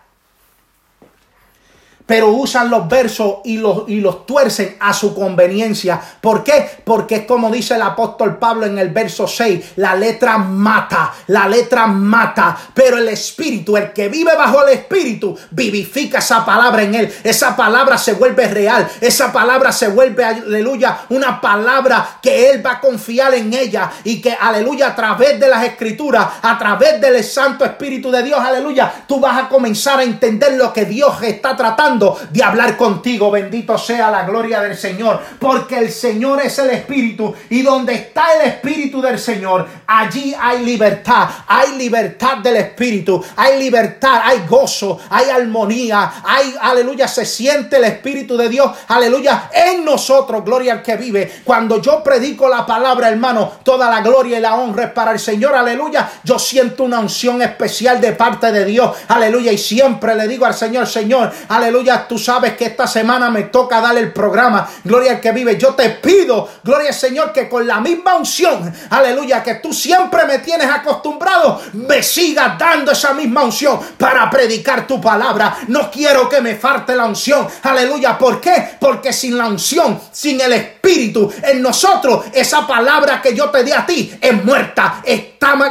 [2.08, 6.00] pero usan los versos y los, y los tuercen a su conveniencia.
[6.22, 6.80] ¿Por qué?
[6.82, 11.46] Porque es como dice el apóstol Pablo en el verso 6, la letra mata, la
[11.46, 16.94] letra mata, pero el espíritu, el que vive bajo el espíritu, vivifica esa palabra en
[16.94, 17.14] él.
[17.22, 22.72] Esa palabra se vuelve real, esa palabra se vuelve, aleluya, una palabra que él va
[22.72, 27.22] a confiar en ella y que, aleluya, a través de las escrituras, a través del
[27.22, 31.54] Santo Espíritu de Dios, aleluya, tú vas a comenzar a entender lo que Dios está
[31.54, 33.30] tratando de hablar contigo.
[33.30, 38.34] Bendito sea la gloria del Señor, porque el Señor es el Espíritu y donde está
[38.34, 44.98] el Espíritu del Señor, allí hay libertad, hay libertad del Espíritu, hay libertad, hay gozo,
[45.10, 50.82] hay armonía, hay, aleluya, se siente el Espíritu de Dios, aleluya, en nosotros, gloria al
[50.82, 51.40] que vive.
[51.44, 55.18] Cuando yo predico la palabra, hermano, toda la gloria y la honra es para el
[55.18, 60.28] Señor, aleluya, yo siento una unción especial de parte de Dios, aleluya, y siempre le
[60.28, 64.68] digo al Señor, Señor, aleluya, tú sabes que esta semana me toca dar el programa.
[64.84, 65.58] Gloria al que vive.
[65.58, 70.24] Yo te pido, gloria al Señor, que con la misma unción, aleluya, que tú siempre
[70.26, 75.58] me tienes acostumbrado, me sigas dando esa misma unción para predicar tu palabra.
[75.68, 77.46] No quiero que me falte la unción.
[77.62, 78.18] Aleluya.
[78.18, 78.76] ¿Por qué?
[78.78, 83.72] Porque sin la unción, sin el Espíritu en nosotros, esa palabra que yo te di
[83.72, 85.02] a ti es muerta,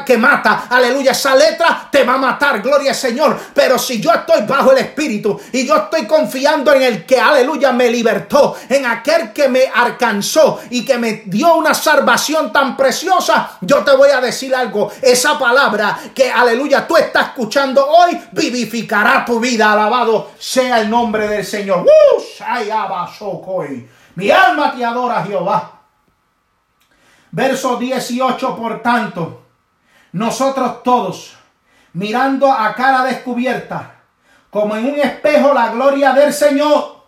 [0.06, 0.68] que mata.
[0.70, 1.12] Aleluya.
[1.12, 2.62] Esa letra te va a matar.
[2.62, 3.38] Gloria al Señor.
[3.54, 7.72] Pero si yo estoy bajo el Espíritu y yo estoy confiando en el que, aleluya,
[7.72, 13.58] me libertó, en aquel que me alcanzó y que me dio una salvación tan preciosa,
[13.62, 19.26] yo te voy a decir algo, esa palabra que, aleluya, tú estás escuchando hoy, vivificará
[19.26, 21.86] tu vida, alabado sea el nombre del Señor.
[24.16, 25.74] Mi alma te adora, Jehová.
[27.32, 29.47] Verso 18, por tanto,
[30.18, 31.36] nosotros todos,
[31.94, 33.98] mirando a cara descubierta,
[34.50, 37.04] como en un espejo la gloria del Señor.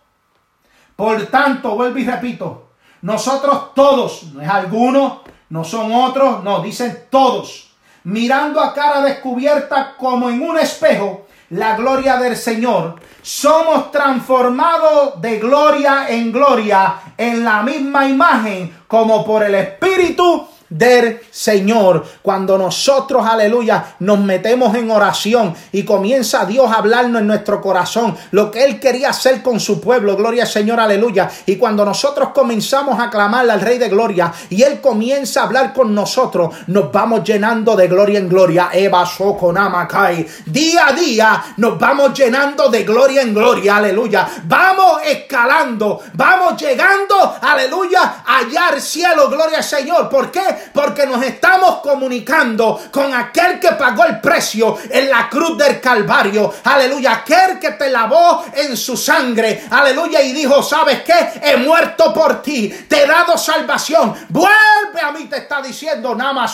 [0.95, 2.69] Por tanto, vuelvo y repito,
[3.01, 7.71] nosotros todos, no es alguno, no son otros, no, dicen todos,
[8.03, 15.39] mirando a cara descubierta como en un espejo la gloria del Señor, somos transformados de
[15.39, 22.05] gloria en gloria en la misma imagen como por el Espíritu del Señor.
[22.21, 28.15] Cuando nosotros, aleluya, nos metemos en oración y comienza Dios a hablarnos en nuestro corazón
[28.31, 31.29] lo que Él quería hacer con su pueblo, gloria al Señor, aleluya.
[31.45, 35.73] Y cuando nosotros comenzamos a clamarle al Rey de Gloria y Él comienza a hablar
[35.73, 38.69] con nosotros, nos vamos llenando de gloria en gloria.
[38.73, 40.27] Eva Sokonamakai.
[40.45, 44.27] Día a día nos vamos llenando de gloria en gloria, aleluya.
[44.43, 50.09] Vamos escalando, vamos llegando, aleluya, allá al cielo, gloria al Señor.
[50.09, 50.58] ¿Por qué?
[50.73, 56.53] Porque nos estamos comunicando con aquel que pagó el precio en la cruz del Calvario.
[56.63, 57.13] Aleluya.
[57.13, 59.63] Aquel que te lavó en su sangre.
[59.69, 60.21] Aleluya.
[60.21, 61.41] Y dijo, ¿sabes qué?
[61.41, 62.69] He muerto por ti.
[62.87, 64.13] Te he dado salvación.
[64.29, 66.45] Vuelve a mí, te está diciendo Nama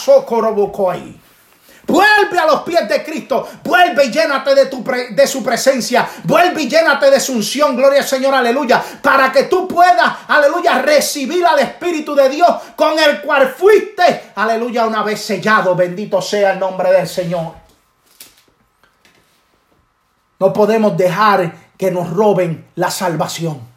[0.92, 1.25] ahí.
[1.88, 3.48] Vuelve a los pies de Cristo.
[3.64, 6.08] Vuelve y llénate de, su presencia.
[6.24, 7.76] Vuelve y llénate de su unción.
[7.76, 8.84] Gloria al Señor, aleluya.
[9.02, 14.86] Para que tú puedas, aleluya, recibir al Espíritu de Dios con el cual fuiste, aleluya,
[14.86, 15.76] una vez sellado.
[15.76, 17.54] Bendito sea el nombre del Señor.
[20.40, 23.75] No podemos dejar que nos roben la salvación.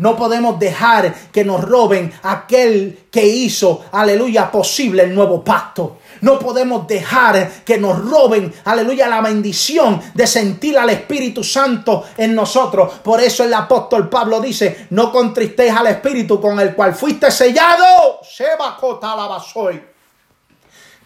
[0.00, 5.98] No podemos dejar que nos roben aquel que hizo, aleluya, posible el nuevo pacto.
[6.22, 12.34] No podemos dejar que nos roben, aleluya, la bendición de sentir al Espíritu Santo en
[12.34, 12.94] nosotros.
[13.02, 18.20] Por eso el apóstol Pablo dice, no contristéis al Espíritu con el cual fuiste sellado.
[18.22, 19.89] Seba la soy.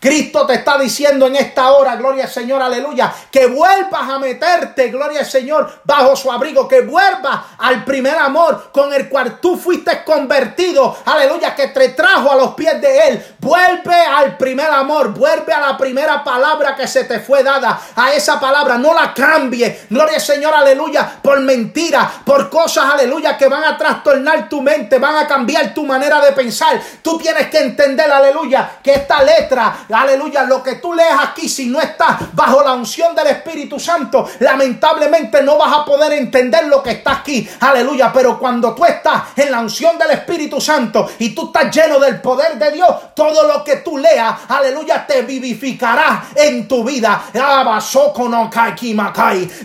[0.05, 4.91] Cristo te está diciendo en esta hora, gloria al Señor, aleluya, que vuelvas a meterte,
[4.91, 9.57] gloria al Señor, bajo su abrigo, que vuelvas al primer amor con el cual tú
[9.57, 13.27] fuiste convertido, aleluya, que te trajo a los pies de Él.
[13.39, 18.13] Vuelve al primer amor, vuelve a la primera palabra que se te fue dada, a
[18.13, 23.49] esa palabra, no la cambie, gloria al Señor, aleluya, por mentira, por cosas, aleluya, que
[23.49, 26.79] van a trastornar tu mente, van a cambiar tu manera de pensar.
[27.01, 31.67] Tú tienes que entender, aleluya, que esta letra, aleluya, lo que tú lees aquí, si
[31.67, 36.83] no estás bajo la unción del Espíritu Santo, lamentablemente no vas a poder entender lo
[36.83, 41.35] que está aquí, aleluya, pero cuando tú estás en la unción del Espíritu Santo y
[41.35, 46.25] tú estás lleno del poder de Dios, todo lo que tú leas, aleluya, te vivificará
[46.35, 47.25] en tu vida.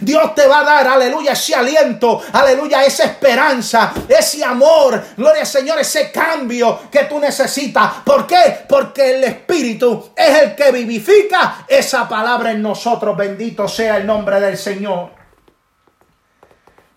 [0.01, 5.47] Dios te va a dar, aleluya, ese aliento, aleluya, esa esperanza, ese amor, gloria al
[5.47, 7.91] Señor, ese cambio que tú necesitas.
[8.03, 8.65] ¿Por qué?
[8.67, 13.15] Porque el Espíritu es el que vivifica esa palabra en nosotros.
[13.15, 15.11] Bendito sea el nombre del Señor.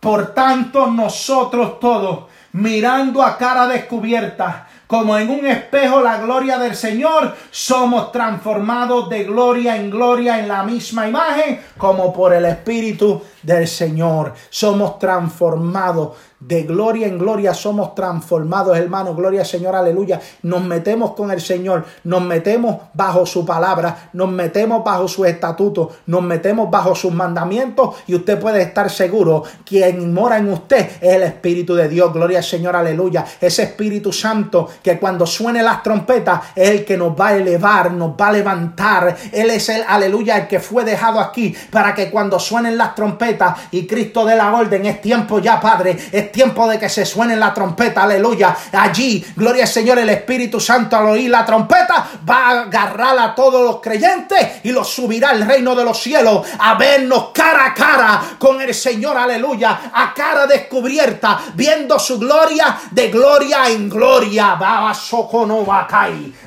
[0.01, 6.75] Por tanto, nosotros todos, mirando a cara descubierta, como en un espejo la gloria del
[6.75, 13.23] Señor, somos transformados de gloria en gloria en la misma imagen, como por el Espíritu
[13.43, 14.35] del Señor.
[14.51, 16.16] Somos transformados
[16.47, 19.16] de gloria en gloria somos transformados, hermanos.
[19.16, 20.20] Gloria al Señor, aleluya.
[20.43, 25.90] Nos metemos con el Señor, nos metemos bajo su palabra, nos metemos bajo su estatuto,
[26.07, 31.14] nos metemos bajo sus mandamientos y usted puede estar seguro, quien mora en usted es
[31.14, 32.12] el Espíritu de Dios.
[32.12, 33.24] Gloria al Señor, aleluya.
[33.40, 37.93] Ese Espíritu Santo que cuando suene las trompetas es el que nos va a elevar,
[37.93, 39.16] nos va a levantar.
[39.32, 43.59] Él es el, aleluya, el que fue dejado aquí para que cuando suenen las trompetas
[43.70, 45.97] y Cristo dé la orden, es tiempo ya, Padre,
[46.33, 48.57] tiempo de que se suene la trompeta, aleluya.
[48.72, 53.35] Allí, gloria al Señor, el Espíritu Santo al oír la trompeta va a agarrar a
[53.35, 57.74] todos los creyentes y los subirá al reino de los cielos a vernos cara a
[57.74, 64.53] cara con el Señor, aleluya, a cara descubierta, viendo su gloria de gloria en gloria.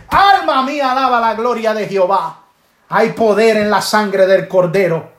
[0.08, 2.40] Alma mía, alaba la gloria de Jehová.
[2.90, 5.12] Hay poder en la sangre del Cordero.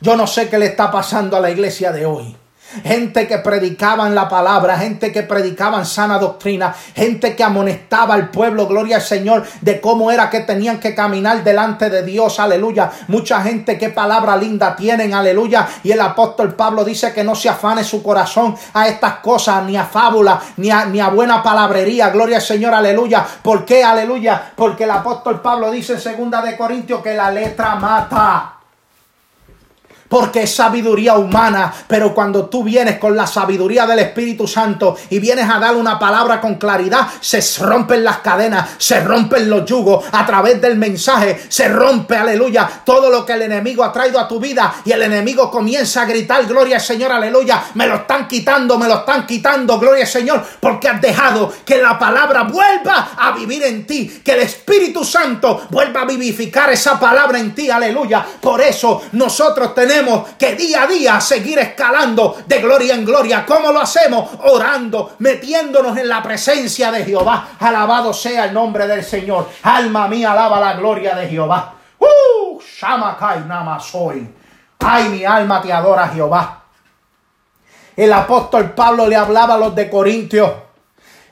[0.00, 2.36] Yo no sé qué le está pasando a la iglesia de hoy
[2.84, 8.66] gente que predicaban la palabra, gente que predicaban sana doctrina, gente que amonestaba al pueblo,
[8.66, 12.90] gloria al Señor, de cómo era que tenían que caminar delante de Dios, aleluya.
[13.08, 15.68] Mucha gente que palabra linda tienen, aleluya.
[15.82, 19.76] Y el apóstol Pablo dice que no se afane su corazón a estas cosas, ni
[19.76, 23.26] a fábula, ni a, ni a buena palabrería, gloria al Señor, aleluya.
[23.42, 24.52] ¿Por qué, aleluya?
[24.54, 28.57] Porque el apóstol Pablo dice en segunda de Corintios que la letra mata.
[30.08, 35.18] Porque es sabiduría humana, pero cuando tú vienes con la sabiduría del Espíritu Santo y
[35.18, 40.04] vienes a dar una palabra con claridad, se rompen las cadenas, se rompen los yugos.
[40.12, 44.28] A través del mensaje, se rompe, aleluya, todo lo que el enemigo ha traído a
[44.28, 44.74] tu vida.
[44.84, 48.88] Y el enemigo comienza a gritar, gloria al Señor, aleluya, me lo están quitando, me
[48.88, 53.62] lo están quitando, gloria al Señor, porque has dejado que la palabra vuelva a vivir
[53.64, 58.24] en ti, que el Espíritu Santo vuelva a vivificar esa palabra en ti, aleluya.
[58.40, 59.97] Por eso nosotros tenemos
[60.38, 63.44] que día a día seguir escalando de gloria en gloria.
[63.46, 64.30] ¿Cómo lo hacemos?
[64.44, 67.48] Orando, metiéndonos en la presencia de Jehová.
[67.60, 69.48] Alabado sea el nombre del Señor.
[69.62, 71.74] Alma mía, alaba la gloria de Jehová.
[71.98, 72.60] ¡Uh!
[72.60, 73.44] Shamakai
[73.80, 74.34] soy.
[74.80, 76.62] Ay, mi alma te adora, Jehová.
[77.96, 80.50] El apóstol Pablo le hablaba a los de Corintios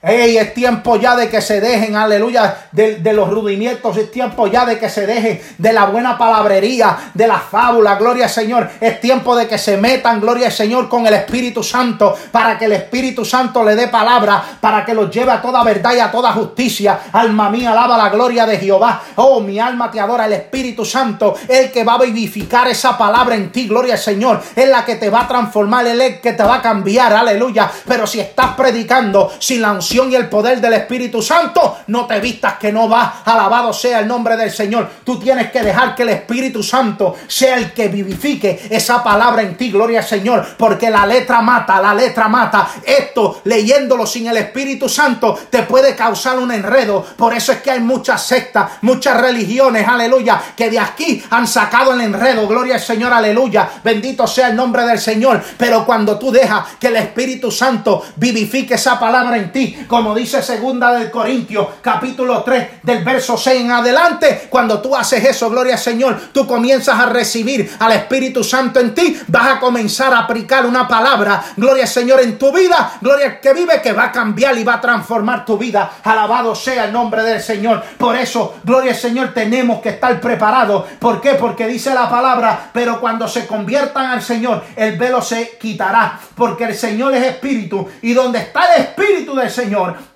[0.06, 3.96] Es tiempo ya de que se dejen, aleluya, de, los rudimientos.
[3.96, 7.96] Es tiempo ya de que se dejen de la buena palabrería, de la fábula.
[7.96, 8.70] Gloria al Señor.
[8.80, 12.16] Es tiempo de que se metan, gloria al Señor, con el Espíritu Santo.
[12.30, 14.44] Para que el Espíritu Santo le dé palabra.
[14.60, 17.00] Para que los lleve a toda verdad y a toda justicia.
[17.10, 19.02] Alma mía, alaba la gloria de Jehová.
[19.16, 20.26] Oh, mi alma te adora.
[20.26, 23.66] El Espíritu Santo, el que va a vivificar esa palabra en ti.
[23.66, 24.40] Gloria al Señor.
[24.54, 25.84] Es la que te va a transformar.
[25.84, 27.12] Es el que te va a cambiar.
[27.12, 27.68] Aleluya.
[27.88, 32.20] Pero si estás predicando sin la unción y el poder del Espíritu Santo, no te
[32.20, 33.22] vistas que no va.
[33.24, 34.88] Alabado sea el nombre del Señor.
[35.04, 39.56] Tú tienes que dejar que el Espíritu Santo sea el que vivifique esa palabra en
[39.56, 39.70] ti.
[39.70, 40.46] Gloria al Señor.
[40.58, 42.68] Porque la letra mata, la letra mata.
[42.84, 47.04] Esto, leyéndolo sin el Espíritu Santo, te puede causar un enredo.
[47.16, 51.94] Por eso es que hay muchas sectas, muchas religiones, aleluya, que de aquí han sacado
[51.94, 52.46] el enredo.
[52.46, 53.68] Gloria al Señor, aleluya.
[53.82, 55.42] Bendito sea el nombre del Señor.
[55.56, 60.42] Pero cuando tú dejas que el Espíritu Santo vivifique esa palabra en ti, como dice
[60.42, 65.74] segunda del Corintio, capítulo 3, del verso 6 en adelante, cuando tú haces eso, gloria
[65.74, 70.20] al Señor, tú comienzas a recibir al Espíritu Santo en ti, vas a comenzar a
[70.20, 74.04] aplicar una palabra, gloria al Señor en tu vida, gloria al que vive, que va
[74.04, 75.90] a cambiar y va a transformar tu vida.
[76.04, 77.82] Alabado sea el nombre del Señor.
[77.98, 80.84] Por eso, gloria al Señor, tenemos que estar preparados.
[80.98, 81.34] ¿Por qué?
[81.34, 86.64] Porque dice la palabra, pero cuando se conviertan al Señor, el velo se quitará, porque
[86.64, 89.65] el Señor es espíritu y donde está el espíritu del Señor,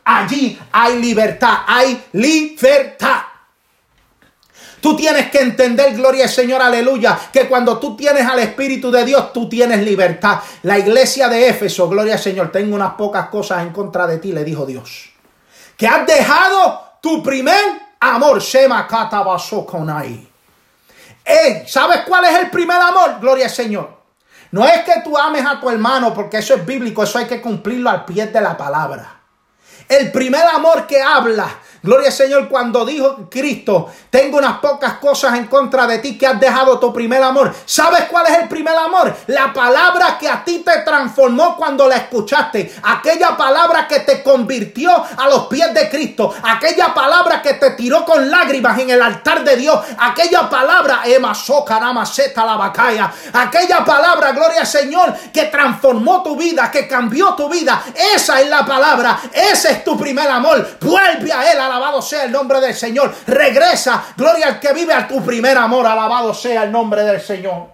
[0.05, 3.23] allí hay libertad, hay libertad.
[4.81, 9.05] Tú tienes que entender, gloria al Señor, aleluya, que cuando tú tienes al Espíritu de
[9.05, 10.41] Dios, tú tienes libertad.
[10.63, 14.33] La iglesia de Éfeso, gloria al Señor, tengo unas pocas cosas en contra de ti,
[14.33, 15.11] le dijo Dios.
[15.77, 17.61] Que has dejado tu primer
[18.01, 18.43] amor.
[21.25, 23.21] Eh, ¿Sabes cuál es el primer amor?
[23.21, 24.01] Gloria al Señor.
[24.53, 27.41] No es que tú ames a tu hermano, porque eso es bíblico, eso hay que
[27.41, 29.20] cumplirlo al pie de la palabra.
[29.91, 35.35] El primer amor que habla Gloria al Señor cuando dijo Cristo, tengo unas pocas cosas
[35.39, 37.55] en contra de ti que has dejado tu primer amor.
[37.65, 39.15] ¿Sabes cuál es el primer amor?
[39.29, 42.75] La palabra que a ti te transformó cuando la escuchaste.
[42.83, 46.35] Aquella palabra que te convirtió a los pies de Cristo.
[46.43, 49.81] Aquella palabra que te tiró con lágrimas en el altar de Dios.
[49.99, 51.33] Aquella palabra, Ema
[52.37, 53.13] la bacaya.
[53.33, 57.83] Aquella palabra, gloria al Señor, que transformó tu vida, que cambió tu vida.
[58.15, 59.19] Esa es la palabra.
[59.33, 60.79] Ese es tu primer amor.
[60.81, 63.15] Vuelve a Él alabado sea el nombre del Señor.
[63.27, 67.69] Regresa, gloria al que vive a tu primer amor, alabado sea el nombre del Señor.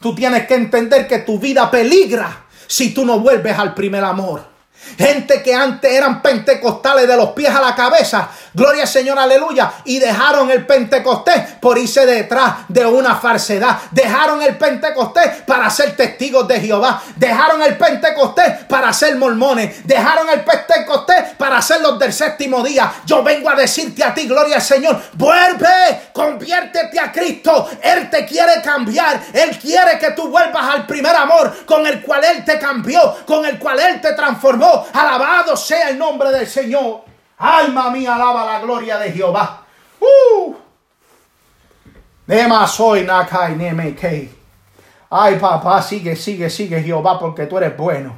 [0.00, 4.53] Tú tienes que entender que tu vida peligra si tú no vuelves al primer amor.
[4.96, 8.28] Gente que antes eran pentecostales de los pies a la cabeza.
[8.52, 9.72] Gloria al Señor, aleluya.
[9.84, 13.78] Y dejaron el pentecostés por irse detrás de una falsedad.
[13.90, 17.02] Dejaron el pentecostés para ser testigos de Jehová.
[17.16, 19.86] Dejaron el pentecostés para ser mormones.
[19.86, 22.92] Dejaron el pentecostés para ser los del séptimo día.
[23.04, 25.02] Yo vengo a decirte a ti, gloria al Señor.
[25.14, 27.68] Vuelve, conviértete a Cristo.
[27.82, 29.20] Él te quiere cambiar.
[29.32, 33.44] Él quiere que tú vuelvas al primer amor con el cual Él te cambió, con
[33.44, 37.02] el cual Él te transformó Alabado sea el nombre del Señor.
[37.38, 39.64] Alma mía, alaba la gloria de Jehová.
[40.00, 40.54] Uh.
[42.66, 43.06] soy
[45.10, 48.16] Ay, papá, sigue, sigue, sigue, Jehová, porque tú eres bueno.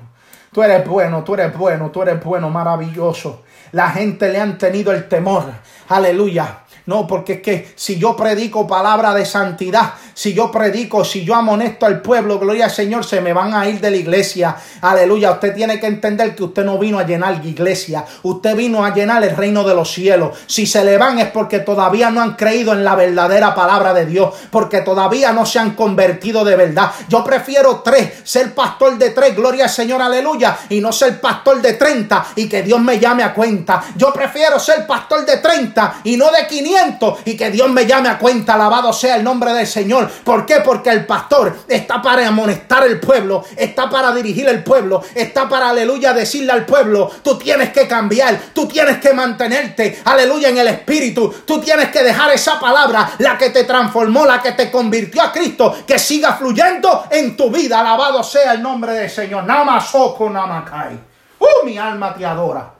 [0.52, 3.42] Tú eres bueno, tú eres bueno, tú eres bueno, maravilloso.
[3.72, 5.44] La gente le han tenido el temor.
[5.88, 6.60] Aleluya.
[6.86, 11.34] No, porque es que si yo predico palabra de santidad, si yo predico, si yo
[11.34, 14.56] amonesto al pueblo, gloria al Señor, se me van a ir de la iglesia.
[14.80, 15.32] Aleluya.
[15.32, 18.02] Usted tiene que entender que usted no vino a llenar la iglesia.
[18.22, 20.38] Usted vino a llenar el reino de los cielos.
[20.46, 24.06] Si se le van es porque todavía no han creído en la verdadera palabra de
[24.06, 24.32] Dios.
[24.50, 26.92] Porque todavía no se han convertido de verdad.
[27.10, 30.56] Yo prefiero tres, ser pastor de tres, gloria al Señor, aleluya.
[30.70, 33.84] Y no ser pastor de treinta y que Dios me llame a cuenta.
[33.94, 38.08] Yo prefiero ser pastor de treinta y no de quinientos y que Dios me llame
[38.08, 38.54] a cuenta.
[38.54, 40.05] Alabado sea el nombre del Señor.
[40.24, 40.56] ¿Por qué?
[40.64, 45.70] Porque el pastor está para amonestar el pueblo, está para dirigir el pueblo, está para,
[45.70, 50.68] aleluya, decirle al pueblo, tú tienes que cambiar, tú tienes que mantenerte, aleluya, en el
[50.68, 55.22] espíritu, tú tienes que dejar esa palabra, la que te transformó, la que te convirtió
[55.22, 57.80] a Cristo, que siga fluyendo en tu vida.
[57.80, 59.44] Alabado sea el nombre del Señor.
[59.44, 60.98] Namasoko Namakai.
[61.38, 62.72] Uh, mi alma te adora.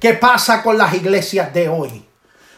[0.00, 2.11] ¿Qué pasa con las iglesias de hoy?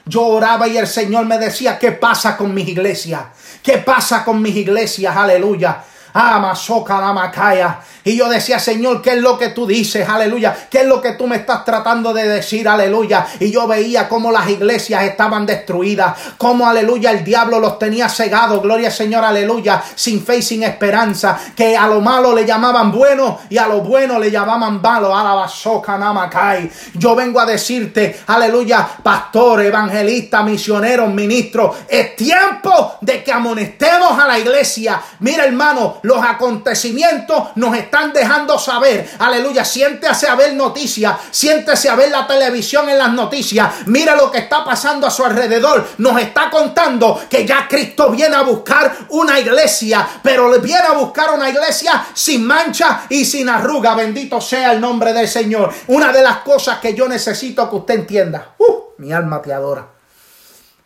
[0.07, 3.23] Yo oraba y el Señor me decía, ¿qué pasa con mis iglesias?
[3.63, 5.17] ¿Qué pasa con mis iglesias?
[5.17, 5.83] Aleluya.
[6.15, 7.81] Macaya.
[8.05, 10.09] Y yo decía, Señor, ¿qué es lo que tú dices?
[10.09, 10.55] Aleluya.
[10.71, 12.69] ¿Qué es lo que tú me estás tratando de decir?
[12.69, 13.27] Aleluya.
[13.41, 16.15] Y yo veía cómo las iglesias estaban destruidas.
[16.39, 18.63] Cómo, aleluya, el diablo los tenía cegados.
[18.63, 19.83] Gloria al Señor, aleluya.
[19.95, 21.39] Sin fe y sin esperanza.
[21.57, 25.17] Que a lo malo le llamaban bueno y a lo bueno le llamaban malo.
[25.17, 26.71] Alabazoca namacay.
[26.95, 31.75] Yo vengo a decirte, aleluya, pastor, evangelista, misionero, ministro.
[31.89, 35.01] Es tiempo de que amonestemos a la iglesia.
[35.21, 39.11] Mira, hermano, los acontecimientos nos están dejando saber.
[39.19, 43.87] Aleluya, siéntese a ver noticias, siéntese a ver la televisión en las noticias.
[43.87, 45.87] Mira lo que está pasando a su alrededor.
[45.99, 51.33] Nos está contando que ya Cristo viene a buscar una iglesia, pero viene a buscar
[51.33, 53.95] una iglesia sin mancha y sin arruga.
[53.95, 55.73] Bendito sea el nombre del Señor.
[55.87, 58.55] Una de las cosas que yo necesito que usted entienda.
[58.59, 59.89] Uh, mi alma te adora.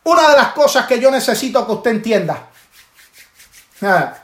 [0.04, 2.50] Una de las cosas que yo necesito que usted entienda.
[3.82, 4.14] Ah,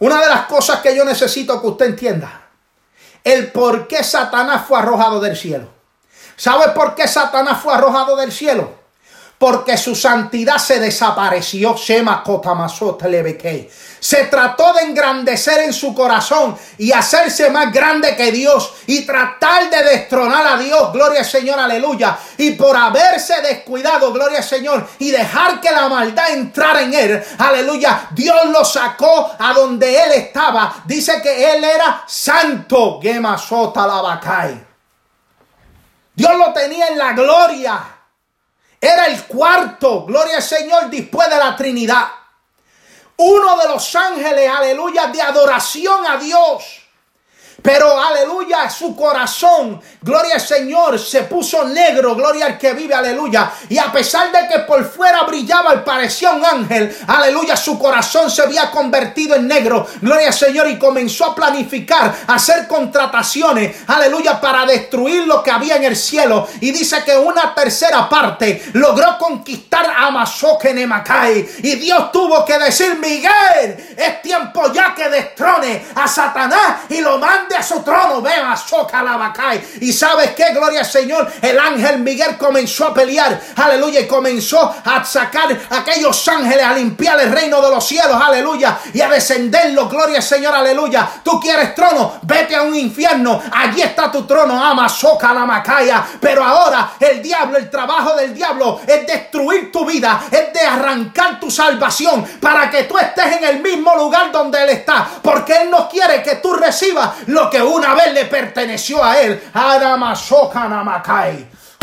[0.00, 2.48] una de las cosas que yo necesito que usted entienda,
[3.24, 5.68] el por qué Satanás fue arrojado del cielo.
[6.36, 8.77] ¿Sabe por qué Satanás fue arrojado del cielo?
[9.38, 11.76] Porque su santidad se desapareció.
[14.00, 19.70] Se trató de engrandecer en su corazón y hacerse más grande que Dios y tratar
[19.70, 22.18] de destronar a Dios, gloria al Señor, aleluya.
[22.36, 27.24] Y por haberse descuidado, gloria al Señor, y dejar que la maldad entrara en él,
[27.38, 30.82] aleluya, Dios lo sacó a donde él estaba.
[30.84, 33.00] Dice que él era santo.
[36.14, 37.97] Dios lo tenía en la gloria.
[38.80, 42.06] Era el cuarto, gloria al Señor, después de la Trinidad.
[43.16, 46.87] Uno de los ángeles, aleluya, de adoración a Dios.
[47.60, 53.50] Pero aleluya, su corazón, gloria al Señor, se puso negro, gloria al que vive, aleluya.
[53.68, 58.42] Y a pesar de que por fuera brillaba parecía un ángel, aleluya, su corazón se
[58.42, 64.40] había convertido en negro, gloria al Señor, y comenzó a planificar, a hacer contrataciones, aleluya,
[64.40, 66.46] para destruir lo que había en el cielo.
[66.60, 71.56] Y dice que una tercera parte logró conquistar a Mazoque Nemacay.
[71.64, 77.18] Y Dios tuvo que decir, Miguel, es tiempo ya que destrone a Satanás y lo
[77.48, 79.78] mande de su trono, vea, soca la bacay.
[79.80, 84.74] Y sabes qué, gloria al Señor, el ángel Miguel comenzó a pelear, aleluya, y comenzó
[84.84, 89.88] a sacar aquellos ángeles a limpiar el reino de los cielos, aleluya, y a descenderlo,
[89.88, 91.08] gloria al Señor, aleluya.
[91.22, 96.04] Tú quieres trono, vete a un infierno, allí está tu trono, ama, soca la macaya.
[96.20, 101.40] Pero ahora el diablo, el trabajo del diablo es destruir tu vida, es de arrancar
[101.40, 105.70] tu salvación para que tú estés en el mismo lugar donde Él está, porque Él
[105.70, 109.40] no quiere que tú recibas lo que una vez le perteneció a él.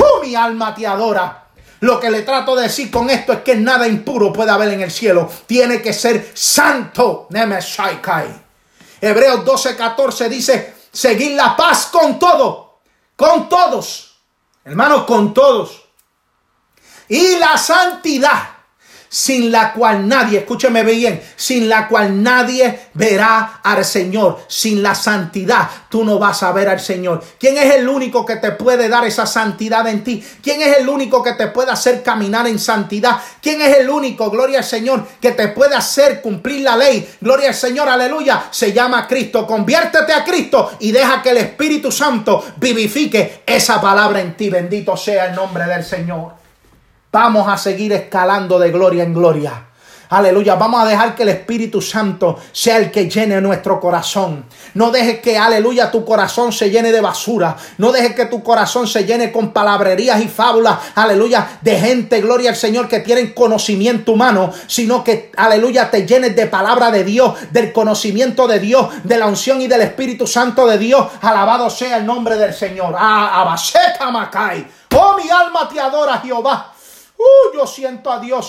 [0.02, 1.48] Oh, mi alma te adora.
[1.80, 4.82] Lo que le trato de decir con esto es que nada impuro puede haber en
[4.82, 5.30] el cielo.
[5.46, 7.28] Tiene que ser santo.
[9.02, 12.80] Hebreos 12:14 dice, seguir la paz con todo,
[13.16, 14.18] con todos,
[14.64, 15.84] hermanos, con todos.
[17.08, 18.55] Y la santidad
[19.16, 24.40] sin la cual nadie, escúcheme bien, sin la cual nadie verá al Señor.
[24.50, 27.24] Sin la santidad tú no vas a ver al Señor.
[27.40, 30.22] ¿Quién es el único que te puede dar esa santidad en ti?
[30.44, 33.18] ¿Quién es el único que te puede hacer caminar en santidad?
[33.42, 37.08] ¿Quién es el único, gloria al Señor, que te puede hacer cumplir la ley?
[37.22, 38.48] Gloria al Señor, aleluya.
[38.52, 39.48] Se llama Cristo.
[39.48, 44.50] Conviértete a Cristo y deja que el Espíritu Santo vivifique esa palabra en ti.
[44.50, 46.45] Bendito sea el nombre del Señor.
[47.16, 49.68] Vamos a seguir escalando de gloria en gloria.
[50.10, 54.44] Aleluya, vamos a dejar que el Espíritu Santo sea el que llene nuestro corazón.
[54.74, 57.56] No dejes que, aleluya, tu corazón se llene de basura.
[57.78, 62.50] No dejes que tu corazón se llene con palabrerías y fábulas, aleluya, de gente, gloria
[62.50, 67.34] al Señor, que tienen conocimiento humano, sino que, aleluya, te llenes de palabra de Dios,
[67.50, 71.08] del conocimiento de Dios, de la unción y del Espíritu Santo de Dios.
[71.22, 72.94] Alabado sea el nombre del Señor.
[73.00, 73.56] Ah,
[74.12, 74.68] Macay.
[74.98, 76.75] Oh, mi alma te adora, Jehová.
[77.18, 78.48] Uh, yo siento a Dios,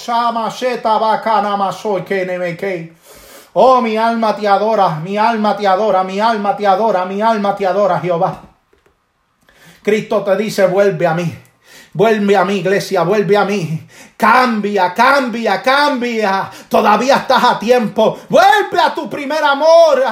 [3.54, 7.56] Oh, mi alma te adora, mi alma te adora, mi alma te adora, mi alma
[7.56, 8.42] te adora, Jehová.
[9.82, 11.45] Cristo te dice, vuelve a mí.
[11.96, 13.88] Vuelve a mi iglesia, vuelve a mí.
[14.18, 16.50] Cambia, cambia, cambia.
[16.68, 18.18] Todavía estás a tiempo.
[18.28, 20.02] Vuelve a tu primer amor.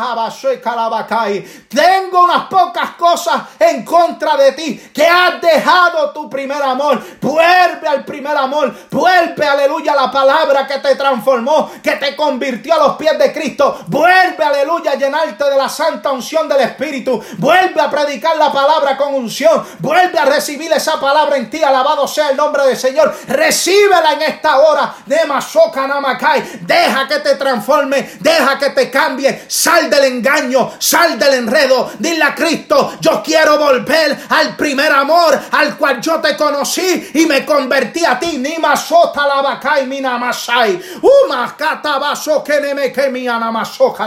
[1.68, 4.90] Tengo unas pocas cosas en contra de ti.
[4.94, 7.02] Que has dejado tu primer amor.
[7.20, 8.74] Vuelve al primer amor.
[8.90, 13.30] Vuelve, aleluya, a la palabra que te transformó, que te convirtió a los pies de
[13.30, 13.80] Cristo.
[13.88, 17.22] Vuelve, aleluya, a llenarte de la santa unción del Espíritu.
[17.36, 19.62] Vuelve a predicar la palabra con unción.
[19.80, 21.62] Vuelve a recibir esa palabra en ti.
[21.74, 23.12] Alabado sea el nombre del Señor.
[23.26, 24.94] Recíbela en esta hora.
[25.04, 26.60] De Masoka Namakai.
[26.60, 28.10] Deja que te transforme.
[28.20, 29.44] Deja que te cambie.
[29.48, 30.72] Sal del engaño.
[30.78, 31.90] Sal del enredo.
[31.98, 32.94] Dile a Cristo.
[33.00, 38.18] Yo quiero volver al primer amor al cual yo te conocí y me convertí a
[38.18, 38.38] ti.
[38.38, 40.80] Ni Masota Labakai Minamasai.
[41.02, 44.04] Umakata Baso que me que mi Anamasoka.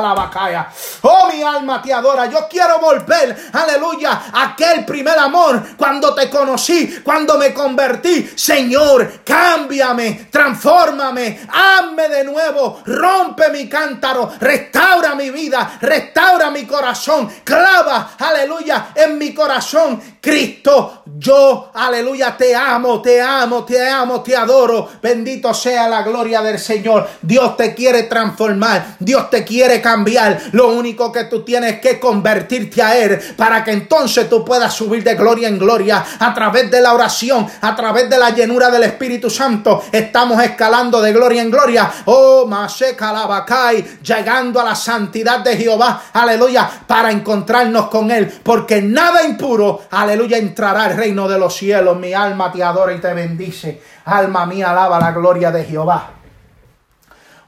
[1.02, 2.28] Oh, mi alma te adora.
[2.28, 3.50] Yo quiero volver.
[3.52, 4.24] Aleluya.
[4.34, 7.02] Aquel primer amor cuando te conocí.
[7.04, 8.32] Cuando me convertí.
[8.36, 17.30] Señor, cámbiame, transfórmame, hazme de nuevo, rompe mi cántaro, restaura mi vida, restaura mi corazón,
[17.44, 24.36] clava, aleluya, en mi corazón, Cristo, yo, aleluya, te amo, te amo, te amo, te
[24.36, 30.40] adoro, bendito sea la gloria del Señor, Dios te quiere transformar, Dios te quiere cambiar,
[30.52, 35.04] lo único que tú tienes que convertirte a Él para que entonces tú puedas subir
[35.04, 38.84] de gloria en gloria a través de la oración, a través de la llenura del
[38.84, 39.84] Espíritu Santo.
[39.92, 41.92] Estamos escalando de gloria en gloria.
[42.06, 46.04] Oh, Masekalabacay, llegando a la santidad de Jehová.
[46.14, 48.32] Aleluya, para encontrarnos con Él.
[48.44, 51.98] Porque nada impuro, aleluya, entrará reino de los cielos.
[51.98, 53.82] Mi alma te adora y te bendice.
[54.06, 56.12] Alma mía, alaba la gloria de Jehová.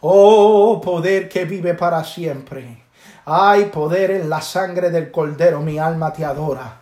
[0.01, 2.83] Oh, poder que vive para siempre.
[3.25, 5.59] Hay poder en la sangre del Cordero.
[5.59, 6.77] Mi alma te adora.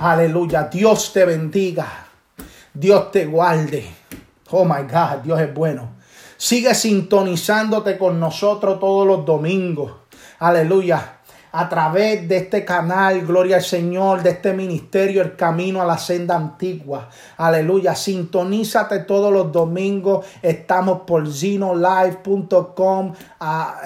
[0.00, 0.64] Aleluya.
[0.64, 2.06] Dios te bendiga.
[2.72, 3.84] Dios te guarde.
[4.50, 5.96] Oh my God, Dios es bueno.
[6.36, 9.92] Sigue sintonizándote con nosotros todos los domingos.
[10.38, 11.15] Aleluya.
[11.58, 15.96] A través de este canal, gloria al Señor, de este ministerio, el camino a la
[15.96, 17.08] senda antigua.
[17.38, 17.94] Aleluya.
[17.94, 20.26] Sintonízate todos los domingos.
[20.42, 23.14] Estamos por zinolive.com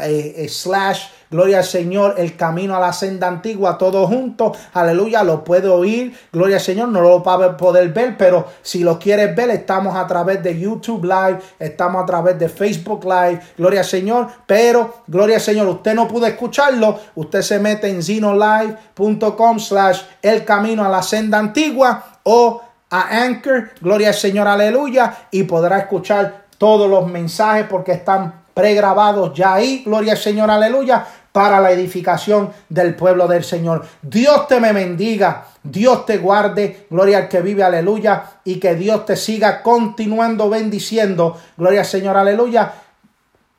[0.00, 4.52] eh, eh, slash Gloria al Señor, el camino a la senda antigua, todo junto.
[4.74, 6.16] Aleluya, lo puede oír.
[6.32, 9.96] Gloria al Señor, no lo va a poder ver, pero si lo quieres ver, estamos
[9.96, 13.40] a través de YouTube Live, estamos a través de Facebook Live.
[13.56, 16.98] Gloria al Señor, pero gloria al Señor, usted no pudo escucharlo.
[17.14, 23.70] Usted se mete en zinolive.com slash el camino a la senda antigua o a Anchor,
[23.80, 29.84] gloria al Señor, aleluya, y podrá escuchar todos los mensajes porque están pregrabados ya ahí,
[29.86, 31.06] gloria al Señor, aleluya,
[31.40, 33.86] para la edificación del pueblo del Señor.
[34.02, 39.06] Dios te me bendiga, Dios te guarde, gloria al que vive, aleluya, y que Dios
[39.06, 42.74] te siga continuando bendiciendo, gloria al Señor, aleluya.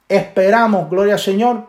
[0.08, 1.64] Esperamos, gloria al Señor,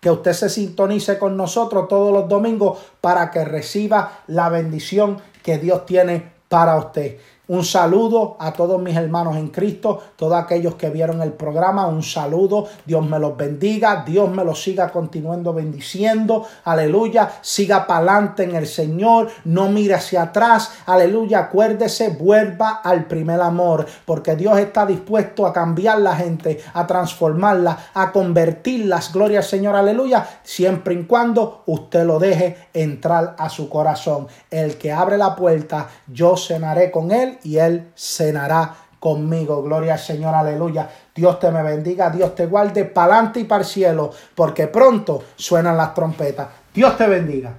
[0.00, 5.56] que usted se sintonice con nosotros todos los domingos para que reciba la bendición que
[5.56, 7.18] Dios tiene para usted.
[7.52, 12.02] Un saludo a todos mis hermanos en Cristo, todos aquellos que vieron el programa, un
[12.02, 18.44] saludo, Dios me los bendiga, Dios me los siga continuando bendiciendo, aleluya, siga para adelante
[18.44, 24.56] en el Señor, no mire hacia atrás, aleluya, acuérdese, vuelva al primer amor, porque Dios
[24.58, 30.94] está dispuesto a cambiar la gente, a transformarla, a convertirlas, gloria al Señor, aleluya, siempre
[30.94, 34.26] y cuando usted lo deje entrar a su corazón.
[34.50, 39.62] El que abre la puerta, yo cenaré con él y Él cenará conmigo.
[39.62, 40.88] Gloria al Señor, aleluya.
[41.14, 45.24] Dios te me bendiga, Dios te guarde para adelante y para el cielo, porque pronto
[45.34, 46.48] suenan las trompetas.
[46.72, 47.52] Dios te bendiga.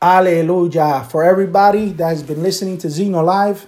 [0.00, 1.04] Aleluya.
[1.04, 3.66] For everybody that has been listening to Zeno Live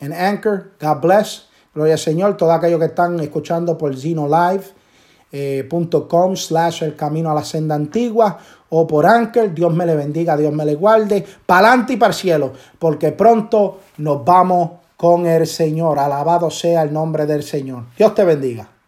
[0.00, 1.46] and Anchor, God bless.
[1.74, 2.36] Gloria al Señor.
[2.36, 4.72] Todos aquellos que están escuchando por Zeno Live
[5.32, 5.68] eh,
[6.08, 8.38] .com slash el camino a la senda antigua
[8.70, 9.54] o por Anker.
[9.54, 11.24] Dios me le bendiga, Dios me le guarde.
[11.46, 15.98] Pa'lante y para el cielo, porque pronto nos vamos con el Señor.
[15.98, 17.84] Alabado sea el nombre del Señor.
[17.96, 18.79] Dios te bendiga.